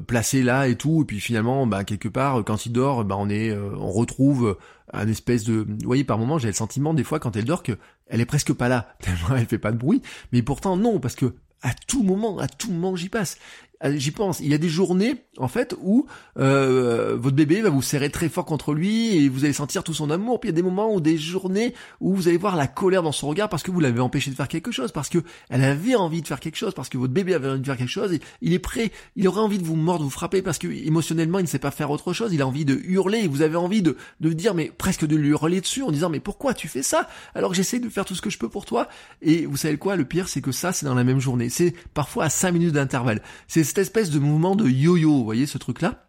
placé 0.07 0.43
là 0.43 0.69
et 0.69 0.77
tout, 0.77 1.03
et 1.03 1.05
puis 1.05 1.21
finalement, 1.21 1.67
bah, 1.67 1.85
quelque 1.85 2.09
part, 2.09 2.45
quand 2.45 2.67
il 2.67 2.73
dort, 2.73 3.05
bah, 3.05 3.17
on 3.19 3.29
est, 3.29 3.57
on 3.57 3.91
retrouve 3.91 4.57
un 4.93 5.09
espèce 5.09 5.45
de, 5.45 5.67
vous 5.69 5.77
voyez, 5.85 6.05
par 6.05 6.19
moment, 6.19 6.39
j'ai 6.39 6.49
le 6.49 6.55
sentiment 6.55 6.95
des 6.95 7.05
fois 7.05 7.19
quand 7.19 7.37
elle 7.37 7.45
dort 7.45 7.63
que 7.63 7.73
elle 8.07 8.21
est 8.21 8.27
presque 8.27 8.53
pas 8.53 8.69
là, 8.69 8.95
tellement 9.01 9.37
elle 9.37 9.47
fait 9.47 9.59
pas 9.59 9.73
de 9.73 9.79
bruit, 9.79 10.03
mais 10.33 10.43
pourtant 10.43 10.77
non, 10.77 11.01
parce 11.01 11.15
que 11.15 11.35
à 11.63 11.73
tout 11.89 12.03
moment, 12.03 12.39
à 12.39 12.47
tout 12.47 12.71
moment 12.71 12.95
j'y 12.95 13.09
passe. 13.09 13.39
J'y 13.85 14.13
pense. 14.13 14.41
Il 14.41 14.49
y 14.49 14.55
a 14.55 14.59
des 14.59 14.69
journées, 14.69 15.17
en 15.37 15.49
fait, 15.49 15.75
où 15.83 16.07
euh, 16.39 17.17
votre 17.19 17.37
bébé 17.37 17.61
va 17.61 17.69
vous 17.69 17.83
serrer 17.83 18.09
très 18.09 18.31
fort 18.31 18.47
contre 18.47 18.73
lui 18.73 19.17
et 19.17 19.29
vous 19.29 19.45
allez 19.45 19.53
sentir 19.53 19.85
tout 19.85 19.93
son 19.93 20.11
amour. 20.11 20.41
Puis 20.41 20.49
il 20.49 20.53
y 20.53 20.55
a 20.55 20.57
des 20.57 20.63
moments 20.63 20.95
ou 20.95 21.01
des 21.01 21.19
journées 21.19 21.75
où 22.01 22.15
vous 22.15 22.29
allez 22.29 22.39
voir 22.39 22.57
la 22.57 22.67
colère 22.67 23.03
dans 23.03 23.13
son 23.13 23.29
regard 23.29 23.51
parce 23.51 23.63
que 23.63 23.71
vous 23.71 23.81
l'avez 23.81 24.01
empêché 24.01 24.31
de 24.31 24.37
faire 24.37 24.49
quelque 24.49 24.71
chose, 24.71 24.91
parce 24.91 25.11
que 25.11 25.19
elle 25.51 25.63
avait 25.63 25.97
envie 25.97 26.23
de 26.23 26.27
faire 26.27 26.41
quelque 26.41 26.57
chose, 26.57 26.73
parce 26.73 26.89
que 26.89 26.97
votre 26.97 27.13
bébé 27.13 27.35
avait 27.35 27.49
envie 27.49 27.61
de 27.61 27.67
faire 27.67 27.77
quelque 27.77 27.89
chose. 27.89 28.13
Et 28.15 28.21
il 28.41 28.55
est 28.55 28.59
prêt, 28.59 28.91
il 29.17 29.29
aurait 29.29 29.43
envie 29.43 29.59
de 29.59 29.65
vous 29.65 29.77
mordre, 29.77 30.05
vous 30.05 30.11
frapper 30.11 30.41
parce 30.41 30.59
que 30.59 30.69
émotionnellement 30.69 31.39
il 31.39 31.43
ne 31.43 31.49
sait 31.49 31.59
pas 31.59 31.71
faire 31.71 31.91
autre 31.91 32.15
chose. 32.15 32.33
Il 32.33 32.41
a 32.41 32.47
envie 32.47 32.65
de 32.65 32.81
hurler 32.85 33.19
et 33.19 33.29
vous 33.29 33.43
avez 33.43 33.57
envie 33.57 33.83
de 33.83 33.97
de 34.21 34.33
dire 34.33 34.55
mais 34.55 34.73
presque 34.77 35.05
de 35.05 35.17
lui 35.17 35.29
hurler 35.29 35.61
dessus 35.61 35.83
en 35.83 35.91
disant 35.91 36.09
mais 36.09 36.21
pourquoi 36.21 36.55
tu 36.55 36.69
fais 36.69 36.83
ça? 36.83 37.09
Alors 37.35 37.51
que 37.51 37.57
j'essaie 37.57 37.81
de 37.81 37.89
faire 37.91 38.07
tout 38.07 38.15
ce 38.15 38.23
que 38.23 38.31
je 38.31 38.39
peux 38.39 38.49
pour 38.49 38.65
toi. 38.65 38.89
Et 39.21 39.45
vous 39.45 39.59
savez 39.59 39.77
quoi, 39.77 39.97
le 39.97 40.07
pire 40.07 40.29
c'est 40.29 40.41
que 40.41 40.53
ça 40.53 40.73
c'est 40.73 40.87
dans 40.87 40.95
la 40.95 41.05
même 41.05 41.21
journée. 41.21 41.51
C'est 41.51 41.75
parfois 41.93 42.25
à 42.25 42.31
5 42.31 42.53
minutes 42.53 42.73
d'intervalle. 42.73 43.21
C'est 43.47 43.74
cette 43.75 43.83
espèce 43.83 44.11
de 44.11 44.21
mouvement 44.21 44.55
de 44.55 44.69
yo-yo, 44.69 45.11
vous 45.11 45.25
voyez 45.25 45.47
ce 45.47 45.59
truc-là? 45.59 46.07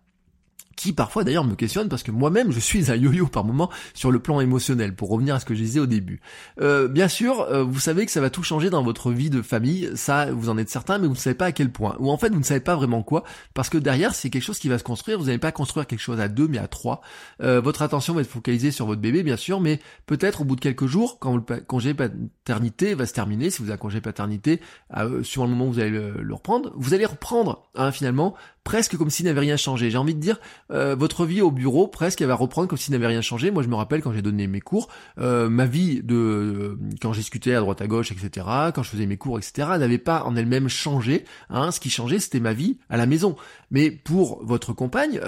Qui 0.75 0.93
parfois 0.93 1.23
d'ailleurs 1.23 1.43
me 1.43 1.55
questionne 1.55 1.89
parce 1.89 2.03
que 2.03 2.11
moi-même 2.11 2.51
je 2.51 2.59
suis 2.59 2.91
un 2.91 2.95
yo-yo 2.95 3.27
par 3.27 3.43
moment 3.43 3.69
sur 3.93 4.11
le 4.11 4.19
plan 4.19 4.39
émotionnel 4.39 4.95
pour 4.95 5.09
revenir 5.09 5.35
à 5.35 5.39
ce 5.39 5.45
que 5.45 5.55
je 5.55 5.61
disais 5.61 5.79
au 5.79 5.85
début. 5.85 6.21
Euh, 6.61 6.87
bien 6.87 7.07
sûr, 7.07 7.41
euh, 7.41 7.63
vous 7.63 7.79
savez 7.79 8.05
que 8.05 8.11
ça 8.11 8.21
va 8.21 8.29
tout 8.29 8.43
changer 8.43 8.69
dans 8.69 8.83
votre 8.83 9.11
vie 9.11 9.29
de 9.29 9.41
famille, 9.41 9.91
ça 9.95 10.31
vous 10.31 10.49
en 10.49 10.57
êtes 10.57 10.69
certain, 10.69 10.97
mais 10.97 11.07
vous 11.07 11.13
ne 11.13 11.19
savez 11.19 11.35
pas 11.35 11.45
à 11.45 11.51
quel 11.51 11.71
point. 11.71 11.95
Ou 11.99 12.11
en 12.11 12.17
fait 12.17 12.29
vous 12.29 12.39
ne 12.39 12.43
savez 12.43 12.59
pas 12.59 12.75
vraiment 12.75 13.03
quoi, 13.03 13.23
parce 13.53 13.69
que 13.69 13.77
derrière 13.77 14.13
c'est 14.13 14.29
quelque 14.29 14.43
chose 14.43 14.59
qui 14.59 14.69
va 14.69 14.77
se 14.77 14.83
construire, 14.83 15.17
vous 15.19 15.25
n'allez 15.25 15.37
pas 15.37 15.51
construire 15.51 15.87
quelque 15.87 15.99
chose 15.99 16.19
à 16.19 16.27
deux 16.27 16.47
mais 16.47 16.57
à 16.57 16.67
trois. 16.67 17.01
Euh, 17.41 17.61
votre 17.61 17.81
attention 17.81 18.13
va 18.13 18.21
être 18.21 18.29
focalisée 18.29 18.71
sur 18.71 18.85
votre 18.85 19.01
bébé 19.01 19.23
bien 19.23 19.37
sûr, 19.37 19.59
mais 19.61 19.79
peut-être 20.05 20.41
au 20.41 20.43
bout 20.45 20.55
de 20.55 20.61
quelques 20.61 20.87
jours, 20.87 21.19
quand 21.19 21.35
le 21.35 21.41
congé 21.61 21.93
paternité 21.93 22.93
va 22.93 23.05
se 23.05 23.13
terminer, 23.13 23.49
si 23.49 23.61
vous 23.61 23.69
avez 23.69 23.75
un 23.75 23.77
congé 23.77 24.01
paternité, 24.01 24.61
sur 25.23 25.43
le 25.43 25.49
moment 25.49 25.67
où 25.67 25.73
vous 25.73 25.79
allez 25.79 25.89
le, 25.89 26.33
reprendre, 26.33 26.71
vous 26.75 26.93
allez 26.93 27.05
reprendre 27.05 27.67
hein, 27.75 27.91
finalement 27.91 28.35
presque 28.65 28.97
comme 28.97 29.09
s'il 29.09 29.27
n'avait 29.27 29.39
rien 29.39 29.55
changé. 29.55 29.89
J'ai 29.89 29.97
envie 29.97 30.15
de 30.15 30.19
dire, 30.19 30.39
euh, 30.71 30.95
votre 30.95 31.25
vie 31.25 31.41
au 31.41 31.51
bureau, 31.51 31.87
presque, 31.87 32.19
elle 32.19 32.27
va 32.27 32.35
reprendre 32.35 32.67
comme 32.67 32.79
s'il 32.79 32.91
n'avait 32.91 33.07
rien 33.07 33.21
changé. 33.21 33.51
Moi, 33.51 33.63
je 33.63 33.69
me 33.69 33.75
rappelle 33.75 34.01
quand 34.01 34.11
j'ai 34.11 34.23
donné 34.23 34.47
mes 34.47 34.59
cours, 34.59 34.89
euh, 35.19 35.47
ma 35.47 35.65
vie 35.65 36.01
de 36.03 36.15
euh, 36.15 36.79
quand 37.01 37.11
discutais 37.11 37.53
à 37.53 37.59
droite 37.59 37.81
à 37.81 37.87
gauche, 37.87 38.11
etc., 38.11 38.45
quand 38.73 38.83
je 38.83 38.89
faisais 38.89 39.05
mes 39.05 39.17
cours, 39.17 39.37
etc., 39.37 39.69
n'avait 39.77 39.99
pas 39.99 40.23
en 40.23 40.35
elle-même 40.35 40.67
changé. 40.67 41.23
Hein. 41.49 41.71
Ce 41.71 41.79
qui 41.79 41.91
changeait, 41.91 42.19
c'était 42.19 42.39
ma 42.39 42.53
vie 42.53 42.79
à 42.89 42.97
la 42.97 43.05
maison. 43.05 43.35
Mais 43.69 43.91
pour 43.91 44.43
votre 44.43 44.73
compagne, 44.73 45.19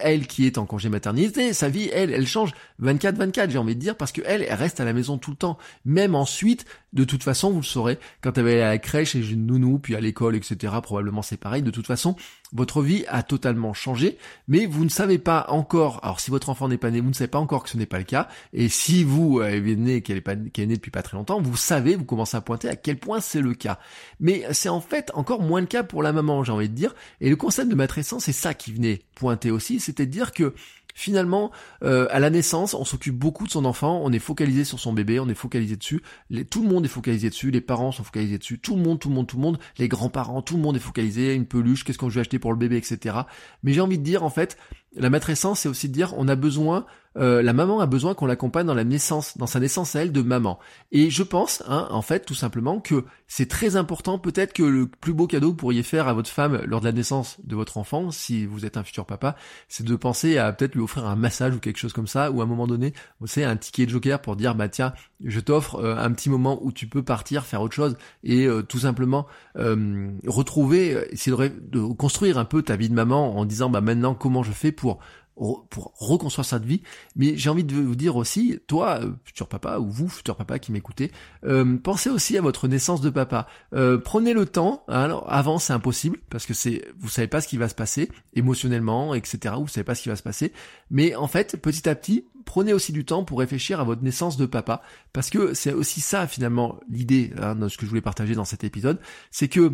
elle 0.00 0.26
qui 0.26 0.46
est 0.46 0.58
en 0.58 0.66
congé 0.66 0.88
maternité, 0.88 1.52
sa 1.52 1.68
vie, 1.68 1.88
elle, 1.92 2.12
elle 2.12 2.26
change 2.26 2.52
24-24, 2.82 3.50
j'ai 3.50 3.58
envie 3.58 3.74
de 3.74 3.80
dire, 3.80 3.96
parce 3.96 4.12
que 4.12 4.20
elle, 4.24 4.42
reste 4.52 4.80
à 4.80 4.84
la 4.84 4.92
maison 4.92 5.18
tout 5.18 5.30
le 5.30 5.36
temps. 5.36 5.58
Même 5.84 6.14
ensuite, 6.14 6.66
de 6.92 7.04
toute 7.04 7.22
façon, 7.22 7.50
vous 7.50 7.60
le 7.60 7.64
saurez, 7.64 7.98
quand 8.20 8.36
elle 8.36 8.44
va 8.44 8.50
aller 8.50 8.60
à 8.60 8.68
la 8.68 8.78
crèche 8.78 9.14
et 9.14 9.20
une 9.20 9.46
nounou, 9.46 9.78
puis 9.78 9.96
à 9.96 10.00
l'école, 10.00 10.36
etc., 10.36 10.74
probablement 10.82 11.22
c'est 11.22 11.36
pareil. 11.38 11.62
De 11.62 11.70
toute 11.70 11.86
façon, 11.86 12.16
votre 12.52 12.82
vie 12.82 13.04
a 13.08 13.22
totalement 13.22 13.72
changé, 13.72 14.18
mais 14.48 14.66
vous 14.66 14.84
ne 14.84 14.90
savez 14.90 15.18
pas 15.18 15.46
encore, 15.48 16.00
alors 16.02 16.20
si 16.20 16.30
votre 16.30 16.50
enfant 16.50 16.68
n'est 16.68 16.78
pas 16.78 16.90
né, 16.90 17.00
vous 17.00 17.08
ne 17.08 17.14
savez 17.14 17.28
pas 17.28 17.38
encore 17.38 17.62
que 17.62 17.70
ce 17.70 17.76
n'est 17.76 17.86
pas 17.86 17.98
le 17.98 18.04
cas, 18.04 18.28
et 18.52 18.68
si 18.68 19.04
vous 19.04 19.40
euh, 19.40 19.44
avez 19.44 19.76
né, 19.76 20.02
qu'elle 20.02 20.18
est, 20.18 20.58
née 20.58 20.76
depuis 20.76 20.90
pas 20.90 21.02
très 21.02 21.16
longtemps, 21.16 21.40
vous 21.40 21.56
savez, 21.56 21.96
vous 21.96 22.04
commencez 22.04 22.36
à 22.36 22.40
pointer 22.40 22.68
à 22.68 22.76
quel 22.76 22.98
point 22.98 23.20
c'est 23.20 23.40
le 23.40 23.54
cas. 23.54 23.78
Mais 24.20 24.44
c'est 24.52 24.68
en 24.68 24.80
fait 24.80 25.10
encore 25.14 25.40
moins 25.40 25.60
le 25.60 25.66
cas 25.66 25.82
pour 25.82 26.02
la 26.02 26.12
maman, 26.12 26.44
j'ai 26.44 26.52
envie 26.52 26.68
de 26.68 26.74
dire, 26.74 26.94
et 27.20 27.30
le 27.30 27.36
concept 27.36 27.70
de 27.70 27.74
matrescence, 27.74 28.24
c'est 28.24 28.32
ça 28.32 28.54
qui 28.54 28.72
venait 28.72 29.02
pointer 29.14 29.50
aussi, 29.50 29.80
c'était 29.80 30.06
de 30.06 30.10
dire 30.10 30.32
que 30.32 30.54
Finalement, 30.94 31.50
euh, 31.82 32.06
à 32.10 32.20
la 32.20 32.30
naissance, 32.30 32.74
on 32.74 32.84
s'occupe 32.84 33.16
beaucoup 33.16 33.46
de 33.46 33.52
son 33.52 33.64
enfant, 33.64 34.00
on 34.02 34.12
est 34.12 34.18
focalisé 34.18 34.64
sur 34.64 34.78
son 34.78 34.92
bébé, 34.92 35.20
on 35.20 35.28
est 35.28 35.34
focalisé 35.34 35.76
dessus, 35.76 36.02
tout 36.50 36.62
le 36.62 36.68
monde 36.68 36.84
est 36.84 36.88
focalisé 36.88 37.30
dessus, 37.30 37.50
les 37.50 37.60
parents 37.60 37.92
sont 37.92 38.04
focalisés 38.04 38.38
dessus, 38.38 38.58
tout 38.58 38.76
le 38.76 38.82
monde, 38.82 38.98
tout 38.98 39.08
le 39.08 39.14
monde, 39.14 39.26
tout 39.26 39.36
le 39.36 39.42
monde, 39.42 39.58
les 39.78 39.88
grands-parents, 39.88 40.42
tout 40.42 40.56
le 40.56 40.62
monde 40.62 40.76
est 40.76 40.80
focalisé, 40.80 41.34
une 41.34 41.46
peluche, 41.46 41.84
qu'est-ce 41.84 41.98
qu'on 41.98 42.08
veut 42.08 42.20
acheter 42.20 42.38
pour 42.38 42.52
le 42.52 42.58
bébé, 42.58 42.76
etc. 42.76 43.16
Mais 43.62 43.72
j'ai 43.72 43.80
envie 43.80 43.98
de 43.98 44.04
dire, 44.04 44.22
en 44.22 44.30
fait, 44.30 44.56
la 44.94 45.10
matrescence, 45.10 45.60
c'est 45.60 45.68
aussi 45.68 45.88
de 45.88 45.94
dire, 45.94 46.14
on 46.16 46.28
a 46.28 46.36
besoin 46.36 46.86
euh, 47.18 47.42
la 47.42 47.52
maman 47.52 47.80
a 47.80 47.86
besoin 47.86 48.14
qu'on 48.14 48.26
l'accompagne 48.26 48.66
dans 48.66 48.74
la 48.74 48.84
naissance, 48.84 49.36
dans 49.36 49.46
sa 49.46 49.60
naissance 49.60 49.94
à 49.96 50.02
elle 50.02 50.12
de 50.12 50.22
maman. 50.22 50.58
Et 50.92 51.10
je 51.10 51.22
pense, 51.22 51.62
hein, 51.68 51.86
en 51.90 52.02
fait, 52.02 52.24
tout 52.24 52.34
simplement 52.34 52.80
que 52.80 53.04
c'est 53.28 53.48
très 53.48 53.76
important. 53.76 54.18
Peut-être 54.18 54.52
que 54.52 54.62
le 54.62 54.86
plus 54.86 55.12
beau 55.12 55.26
cadeau 55.26 55.48
que 55.48 55.52
vous 55.52 55.56
pourriez 55.56 55.82
faire 55.82 56.08
à 56.08 56.14
votre 56.14 56.30
femme 56.30 56.62
lors 56.66 56.80
de 56.80 56.86
la 56.86 56.92
naissance 56.92 57.38
de 57.44 57.54
votre 57.54 57.78
enfant, 57.78 58.10
si 58.10 58.46
vous 58.46 58.64
êtes 58.64 58.76
un 58.76 58.84
futur 58.84 59.04
papa, 59.04 59.36
c'est 59.68 59.84
de 59.84 59.96
penser 59.96 60.38
à 60.38 60.52
peut-être 60.52 60.74
lui 60.74 60.82
offrir 60.82 61.06
un 61.06 61.16
massage 61.16 61.54
ou 61.54 61.58
quelque 61.58 61.78
chose 61.78 61.92
comme 61.92 62.06
ça, 62.06 62.30
ou 62.30 62.40
à 62.40 62.44
un 62.44 62.46
moment 62.46 62.66
donné, 62.66 62.94
vous 63.20 63.26
savez, 63.26 63.46
un 63.46 63.56
ticket 63.56 63.86
de 63.86 63.90
joker 63.90 64.20
pour 64.20 64.36
dire, 64.36 64.54
bah 64.54 64.68
tiens, 64.68 64.92
je 65.24 65.40
t'offre 65.40 65.76
euh, 65.76 65.96
un 65.96 66.10
petit 66.12 66.30
moment 66.30 66.58
où 66.62 66.72
tu 66.72 66.86
peux 66.86 67.02
partir, 67.02 67.44
faire 67.44 67.62
autre 67.62 67.74
chose, 67.74 67.96
et 68.24 68.46
euh, 68.46 68.62
tout 68.62 68.80
simplement 68.80 69.26
retrouver, 69.54 71.06
essayer 71.10 71.36
de, 71.36 71.48
de 71.48 71.92
construire 71.92 72.38
un 72.38 72.44
peu 72.44 72.62
ta 72.62 72.76
vie 72.76 72.88
de 72.88 72.94
maman 72.94 73.36
en 73.36 73.44
disant, 73.44 73.68
bah 73.68 73.80
maintenant, 73.80 74.14
comment 74.14 74.42
je 74.42 74.52
fais 74.52 74.72
pour 74.72 74.81
pour 74.82 75.00
reconstruire 75.34 76.44
sa 76.44 76.58
vie. 76.58 76.82
Mais 77.16 77.36
j'ai 77.36 77.50
envie 77.50 77.64
de 77.64 77.74
vous 77.74 77.96
dire 77.96 78.16
aussi, 78.16 78.58
toi, 78.66 79.00
euh, 79.02 79.12
futur 79.24 79.48
papa, 79.48 79.78
ou 79.78 79.90
vous, 79.90 80.08
futur 80.08 80.36
papa 80.36 80.58
qui 80.58 80.72
m'écoutez, 80.72 81.10
euh, 81.44 81.76
pensez 81.78 82.10
aussi 82.10 82.36
à 82.36 82.42
votre 82.42 82.68
naissance 82.68 83.00
de 83.00 83.10
papa. 83.10 83.46
Euh, 83.74 83.98
prenez 83.98 84.34
le 84.34 84.46
temps. 84.46 84.84
Hein, 84.88 85.00
alors 85.00 85.32
avant, 85.32 85.58
c'est 85.58 85.72
impossible 85.72 86.18
parce 86.30 86.46
que 86.46 86.54
c'est, 86.54 86.84
vous 86.98 87.08
savez 87.08 87.28
pas 87.28 87.40
ce 87.40 87.48
qui 87.48 87.56
va 87.56 87.68
se 87.68 87.74
passer 87.74 88.10
émotionnellement, 88.34 89.14
etc. 89.14 89.54
Vous 89.58 89.68
savez 89.68 89.84
pas 89.84 89.94
ce 89.94 90.02
qui 90.02 90.08
va 90.08 90.16
se 90.16 90.22
passer. 90.22 90.52
Mais 90.90 91.14
en 91.14 91.28
fait, 91.28 91.56
petit 91.56 91.88
à 91.88 91.94
petit, 91.94 92.26
prenez 92.44 92.72
aussi 92.72 92.92
du 92.92 93.04
temps 93.04 93.24
pour 93.24 93.38
réfléchir 93.38 93.80
à 93.80 93.84
votre 93.84 94.02
naissance 94.02 94.36
de 94.36 94.46
papa, 94.46 94.82
parce 95.12 95.30
que 95.30 95.54
c'est 95.54 95.72
aussi 95.72 96.00
ça 96.00 96.26
finalement 96.26 96.78
l'idée 96.88 97.32
hein, 97.40 97.54
de 97.54 97.68
ce 97.68 97.78
que 97.78 97.84
je 97.84 97.90
voulais 97.90 98.00
partager 98.02 98.34
dans 98.34 98.44
cet 98.44 98.64
épisode, 98.64 98.98
c'est 99.30 99.48
que 99.48 99.72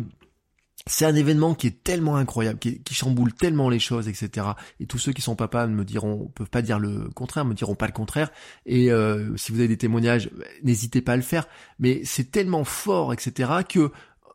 c'est 0.89 1.05
un 1.05 1.15
événement 1.15 1.53
qui 1.53 1.67
est 1.67 1.83
tellement 1.83 2.15
incroyable, 2.15 2.57
qui, 2.57 2.81
chamboule 2.93 3.31
tellement 3.31 3.69
les 3.69 3.79
choses, 3.79 4.07
etc. 4.07 4.47
Et 4.79 4.87
tous 4.87 4.97
ceux 4.97 5.13
qui 5.13 5.21
sont 5.21 5.35
papas 5.35 5.67
me 5.67 5.85
diront, 5.85 6.31
peuvent 6.33 6.49
pas 6.49 6.63
dire 6.63 6.79
le 6.79 7.09
contraire, 7.15 7.45
me 7.45 7.53
diront 7.53 7.75
pas 7.75 7.85
le 7.85 7.93
contraire. 7.93 8.31
Et 8.65 8.91
euh, 8.91 9.37
si 9.37 9.51
vous 9.51 9.59
avez 9.59 9.67
des 9.67 9.77
témoignages, 9.77 10.31
n'hésitez 10.63 11.01
pas 11.01 11.13
à 11.13 11.15
le 11.15 11.21
faire. 11.21 11.47
Mais 11.77 12.01
c'est 12.05 12.31
tellement 12.31 12.63
fort, 12.63 13.13
etc. 13.13 13.51
Que 13.69 13.91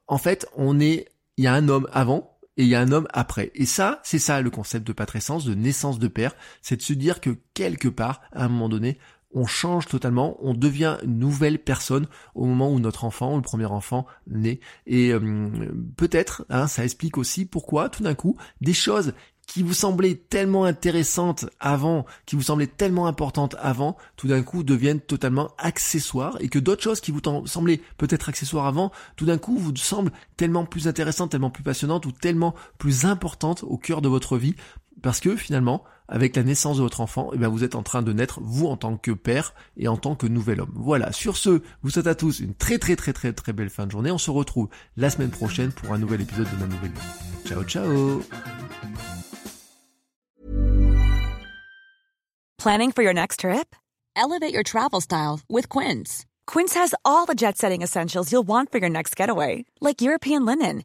en 0.07 0.19
fait, 0.19 0.47
on 0.57 0.79
est, 0.79 1.09
il 1.37 1.45
y 1.45 1.49
a 1.49 1.55
un 1.55 1.69
homme 1.69 1.89
avant 1.93 2.39
et 2.57 2.63
il 2.63 2.69
y 2.69 2.77
a 2.77 2.81
un 2.81 2.93
homme 2.93 3.09
après. 3.13 3.51
Et 3.57 3.67
ça, 3.67 4.01
c'est 4.05 4.21
ça 4.21 4.41
le 4.41 4.51
concept 4.51 4.87
de 4.87 4.93
patrescence, 4.93 5.45
de 5.45 5.55
naissance 5.55 5.99
de 5.99 6.09
père, 6.09 6.37
c'est 6.63 6.77
de 6.77 6.83
se 6.83 6.93
dire 6.93 7.21
que 7.21 7.37
quelque 7.55 7.89
part, 7.89 8.21
à 8.33 8.45
un 8.45 8.49
moment 8.49 8.69
donné, 8.69 8.99
on 9.35 9.47
change 9.47 9.87
totalement, 9.87 10.37
on 10.41 10.55
devient 10.55 10.97
une 11.03 11.19
nouvelle 11.19 11.59
personne 11.59 12.07
au 12.35 12.45
moment 12.47 12.73
où 12.73 12.79
notre 12.79 13.05
enfant, 13.05 13.37
le 13.37 13.43
premier 13.43 13.67
enfant, 13.67 14.07
naît. 14.27 14.61
Et 14.87 15.13
euh, 15.13 15.51
peut-être, 15.97 16.47
hein, 16.49 16.67
ça 16.67 16.85
explique 16.85 17.19
aussi 17.19 17.45
pourquoi 17.45 17.89
tout 17.89 18.03
d'un 18.03 18.15
coup, 18.15 18.37
des 18.61 18.73
choses 18.73 19.13
qui 19.47 19.63
vous 19.63 19.75
semblaient 19.75 20.15
tellement 20.15 20.65
intéressantes 20.65 21.47
avant, 21.61 22.07
qui 22.27 22.37
vous 22.37 22.43
semblaient 22.43 22.67
tellement 22.67 23.07
importantes 23.07 23.57
avant, 23.59 23.97
tout 24.17 24.29
d'un 24.29 24.43
coup 24.43 24.63
deviennent 24.63 25.01
totalement 25.01 25.51
accessoires 25.59 26.37
et 26.41 26.49
que 26.49 26.59
d'autres 26.59 26.83
choses 26.83 27.01
qui 27.01 27.11
vous 27.11 27.21
semblaient 27.47 27.81
peut-être 27.99 28.29
accessoires 28.29 28.67
avant, 28.67 28.91
tout 29.17 29.27
d'un 29.27 29.39
coup 29.39 29.59
vous 29.59 29.75
semblent 29.77 30.13
tellement 30.37 30.65
plus 30.65 30.89
intéressantes, 30.89 31.31
tellement 31.31 31.51
plus 31.51 31.63
passionnantes 31.63 32.07
ou 32.07 32.13
tellement 32.13 32.55
plus 32.79 33.05
importantes 33.05 33.65
au 33.65 33.77
cœur 33.77 34.01
de 34.01 34.09
votre 34.09 34.39
vie 34.39 34.55
parce 35.03 35.21
que 35.21 35.37
finalement, 35.37 35.85
avec 36.09 36.37
la 36.37 36.43
naissance 36.43 36.77
de 36.77 36.83
votre 36.83 37.01
enfant, 37.01 37.31
eh 37.33 37.39
bien 37.39 37.49
vous 37.49 37.65
êtes 37.65 37.75
en 37.75 37.83
train 37.83 38.03
de 38.03 38.13
naître, 38.13 38.41
vous 38.43 38.67
en 38.67 38.77
tant 38.77 38.97
que 38.97 39.11
père 39.11 39.55
et 39.77 39.89
en 39.89 39.97
tant 39.97 40.15
que 40.15 40.27
nouvel 40.27 40.61
homme. 40.61 40.73
Voilà, 40.75 41.13
sur 41.13 41.37
ce, 41.37 41.63
vous 41.83 41.91
souhaite 41.91 42.07
à 42.07 42.15
tous 42.15 42.41
une 42.41 42.55
très 42.55 42.79
très 42.79 42.97
très 42.97 43.13
très 43.13 43.33
très 43.33 43.53
belle 43.53 43.71
fin 43.71 43.87
de 43.87 43.91
journée. 43.91 44.11
On 44.11 44.19
se 44.19 44.31
retrouve 44.31 44.69
la 44.97 45.11
semaine 45.11 45.31
prochaine 45.31 45.73
pour 45.73 45.93
un 45.93 45.99
nouvel 45.99 46.21
épisode 46.21 46.49
de 46.51 46.57
ma 46.57 46.67
nouvelle. 46.67 46.93
Ciao 47.47 47.63
ciao 47.65 48.23
Planning 52.59 52.93
for 52.93 53.03
your 53.03 53.13
next 53.13 53.41
trip? 53.41 53.77
Elevate 54.17 54.55
your 54.55 54.63
travel 54.63 55.01
style 55.03 55.41
with 55.51 55.69
Quince. 55.69 56.25
Quince 56.47 56.75
has 56.75 56.95
all 57.05 57.27
the 57.27 57.35
jet-setting 57.35 57.83
essentials 57.83 58.33
you'll 58.33 58.47
want 58.47 58.71
for 58.73 58.79
your 58.79 58.89
next 58.89 59.17
getaway, 59.17 59.65
like 59.81 60.01
European 60.01 60.47
linen, 60.47 60.85